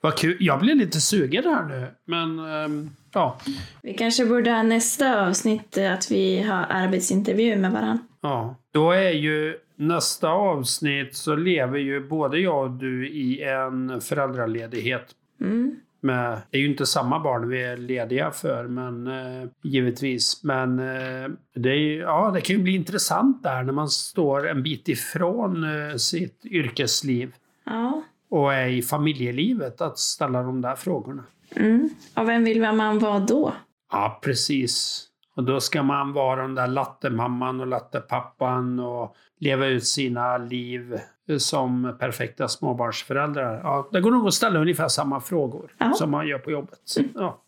Vad 0.00 0.16
kul. 0.16 0.36
Jag 0.40 0.60
blir 0.60 0.74
lite 0.74 1.00
sugen 1.00 1.44
här 1.44 1.64
nu. 1.64 1.86
Men 2.04 2.38
ehm, 2.38 2.90
ja. 3.12 3.38
Vi 3.82 3.94
kanske 3.94 4.26
borde 4.26 4.50
ha 4.50 4.62
nästa 4.62 5.26
avsnitt 5.26 5.76
eh, 5.76 5.92
att 5.92 6.10
vi 6.10 6.42
har 6.42 6.66
arbetsintervju 6.70 7.56
med 7.56 7.72
varann. 7.72 7.98
ja. 8.20 8.56
Då 8.72 8.90
är 8.90 9.10
ju 9.10 9.56
nästa 9.76 10.28
avsnitt 10.28 11.16
så 11.16 11.36
lever 11.36 11.78
ju 11.78 12.08
både 12.08 12.38
jag 12.38 12.64
och 12.64 12.70
du 12.70 13.08
i 13.08 13.42
en 13.42 14.00
föräldraledighet. 14.00 15.06
Mm. 15.40 15.76
Med, 16.00 16.38
det 16.50 16.56
är 16.56 16.60
ju 16.60 16.66
inte 16.66 16.86
samma 16.86 17.20
barn 17.20 17.48
vi 17.48 17.62
är 17.62 17.76
lediga 17.76 18.30
för, 18.30 18.64
men 18.64 19.06
eh, 19.06 19.48
givetvis. 19.62 20.44
Men 20.44 20.78
eh, 20.78 21.30
det, 21.54 21.70
är, 21.70 22.00
ja, 22.00 22.30
det 22.34 22.40
kan 22.40 22.56
ju 22.56 22.62
bli 22.62 22.74
intressant 22.74 23.42
där 23.42 23.62
när 23.62 23.72
man 23.72 23.88
står 23.88 24.48
en 24.48 24.62
bit 24.62 24.88
ifrån 24.88 25.64
eh, 25.64 25.96
sitt 25.96 26.44
yrkesliv 26.44 27.32
Ja. 27.64 28.02
Och 28.32 28.54
är 28.54 28.66
i 28.66 28.82
familjelivet 28.82 29.80
att 29.80 29.98
ställa 29.98 30.42
de 30.42 30.60
där 30.60 30.74
frågorna. 30.76 31.24
Mm. 31.56 31.90
Och 32.16 32.28
vem 32.28 32.44
vill 32.44 32.60
man 32.72 32.98
vara 32.98 33.18
då? 33.18 33.52
Ja, 33.92 34.20
precis. 34.22 35.04
Och 35.36 35.44
då 35.44 35.60
ska 35.60 35.82
man 35.82 36.12
vara 36.12 36.42
den 36.42 36.54
där 36.54 36.66
lattemamman 36.66 37.60
och 37.60 37.66
lattepappan 37.66 38.80
och 38.80 39.16
leva 39.40 39.66
ut 39.66 39.86
sina 39.86 40.38
liv 40.38 40.98
som 41.38 41.96
perfekta 42.00 42.48
småbarnsföräldrar. 42.48 43.60
Ja, 43.62 43.88
det 43.92 44.00
går 44.00 44.10
nog 44.10 44.26
att 44.26 44.34
ställa 44.34 44.60
ungefär 44.60 44.88
samma 44.88 45.20
frågor 45.20 45.74
Ja. 45.78 45.92
som 45.92 46.10
man 46.10 46.28
gör 46.28 46.38
på 46.38 46.50
jobbet. 46.50 46.78
Ja. 47.14 47.42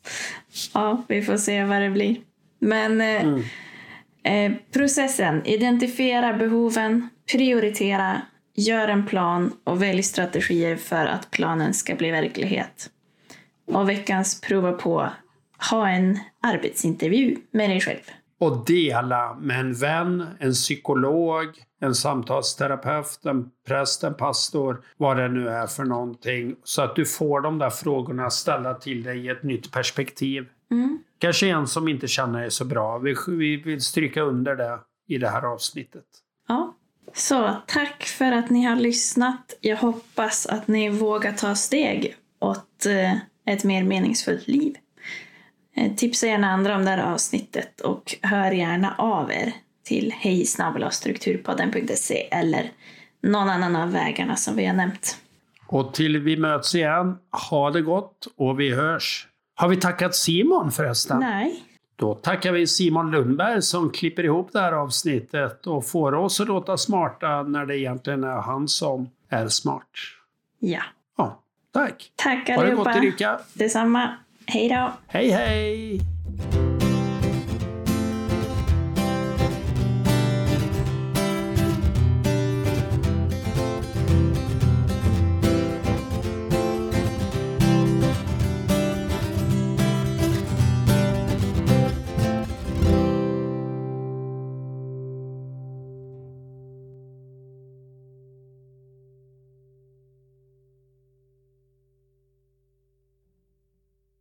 Ja, 0.74 1.02
vi 1.08 1.22
får 1.22 1.36
se 1.36 1.64
vad 1.64 1.80
det 1.82 1.90
blir. 1.90 2.16
Men 2.58 3.00
eh, 3.00 3.24
Mm. 3.24 3.42
eh, 4.52 4.58
processen, 4.72 5.46
identifiera 5.46 6.32
behoven, 6.32 7.08
prioritera, 7.32 8.20
gör 8.54 8.88
en 8.88 9.06
plan 9.06 9.52
och 9.64 9.82
välj 9.82 10.02
strategier 10.02 10.76
för 10.76 11.06
att 11.06 11.30
planen 11.30 11.74
ska 11.74 11.94
bli 11.94 12.10
verklighet. 12.10 12.90
Och 13.66 13.88
veckans 13.88 14.40
prova 14.40 14.72
på, 14.72 15.08
ha 15.70 15.88
en 15.88 16.18
arbetsintervju 16.42 17.36
med 17.50 17.70
dig 17.70 17.80
själv. 17.80 18.00
Och 18.38 18.64
dela 18.64 19.34
med 19.34 19.60
en 19.60 19.74
vän, 19.74 20.26
en 20.38 20.52
psykolog, 20.52 21.46
en 21.80 21.94
samtalsterapeut, 21.94 23.24
en 23.24 23.50
präst, 23.66 24.04
en 24.04 24.14
pastor, 24.14 24.84
vad 24.96 25.16
det 25.16 25.28
nu 25.28 25.48
är 25.48 25.66
för 25.66 25.84
någonting. 25.84 26.56
Så 26.64 26.82
att 26.82 26.96
du 26.96 27.04
får 27.04 27.40
de 27.40 27.58
där 27.58 27.70
frågorna 27.70 28.30
ställda 28.30 28.74
till 28.74 29.02
dig 29.02 29.26
i 29.26 29.28
ett 29.28 29.42
nytt 29.42 29.72
perspektiv. 29.72 30.46
Mm. 30.70 30.98
Kanske 31.18 31.48
en 31.48 31.66
som 31.66 31.88
inte 31.88 32.08
känner 32.08 32.40
dig 32.40 32.50
så 32.50 32.64
bra. 32.64 32.98
Vi, 32.98 33.16
vi 33.28 33.56
vill 33.56 33.80
stryka 33.80 34.22
under 34.22 34.56
det 34.56 34.78
i 35.08 35.18
det 35.18 35.28
här 35.28 35.42
avsnittet. 35.42 36.04
Ja. 36.48 36.74
Så 37.12 37.56
tack 37.66 38.04
för 38.04 38.32
att 38.32 38.50
ni 38.50 38.64
har 38.64 38.76
lyssnat. 38.76 39.54
Jag 39.60 39.76
hoppas 39.76 40.46
att 40.46 40.68
ni 40.68 40.88
vågar 40.88 41.32
ta 41.32 41.54
steg 41.54 42.16
åt 42.40 42.86
eh, 42.86 43.14
ett 43.46 43.64
mer 43.64 43.84
meningsfullt 43.84 44.48
liv. 44.48 44.76
Eh, 45.76 45.94
tipsa 45.94 46.26
gärna 46.26 46.50
andra 46.50 46.76
om 46.76 46.84
det 46.84 46.90
här 46.90 47.12
avsnittet 47.12 47.80
och 47.80 48.14
hör 48.22 48.50
gärna 48.50 48.94
av 48.98 49.32
er 49.32 49.52
till 49.84 50.12
hejsnabelastrukturpodden.se 50.12 52.28
eller 52.30 52.70
någon 53.22 53.48
annan 53.48 53.76
av 53.76 53.92
vägarna 53.92 54.36
som 54.36 54.56
vi 54.56 54.66
har 54.66 54.74
nämnt. 54.74 55.18
Och 55.66 55.94
till 55.94 56.18
vi 56.18 56.36
möts 56.36 56.74
igen, 56.74 57.18
ha 57.50 57.70
det 57.70 57.82
gott 57.82 58.28
och 58.36 58.60
vi 58.60 58.74
hörs. 58.74 59.28
Har 59.54 59.68
vi 59.68 59.76
tackat 59.76 60.14
Simon 60.14 60.72
förresten? 60.72 61.20
Nej. 61.20 61.62
Då 61.96 62.14
tackar 62.14 62.52
vi 62.52 62.66
Simon 62.66 63.10
Lundberg 63.10 63.62
som 63.62 63.90
klipper 63.90 64.24
ihop 64.24 64.48
det 64.52 64.60
här 64.60 64.72
avsnittet 64.72 65.66
och 65.66 65.86
får 65.86 66.14
oss 66.14 66.40
att 66.40 66.48
låta 66.48 66.76
smarta 66.76 67.42
när 67.42 67.66
det 67.66 67.78
egentligen 67.78 68.24
är 68.24 68.40
han 68.40 68.68
som 68.68 69.10
är 69.28 69.48
smart. 69.48 69.88
Ja. 70.58 70.82
Ja, 71.16 71.42
tack. 71.72 72.12
Tack 72.16 72.48
Ha 72.48 72.64
det 72.64 72.74
gott 72.74 72.86
allihopa. 72.86 73.06
Erika. 73.06 73.40
Detsamma. 73.54 74.16
Hej 74.46 74.68
då. 74.68 74.92
Hej 75.06 75.30
hej! 75.30 76.00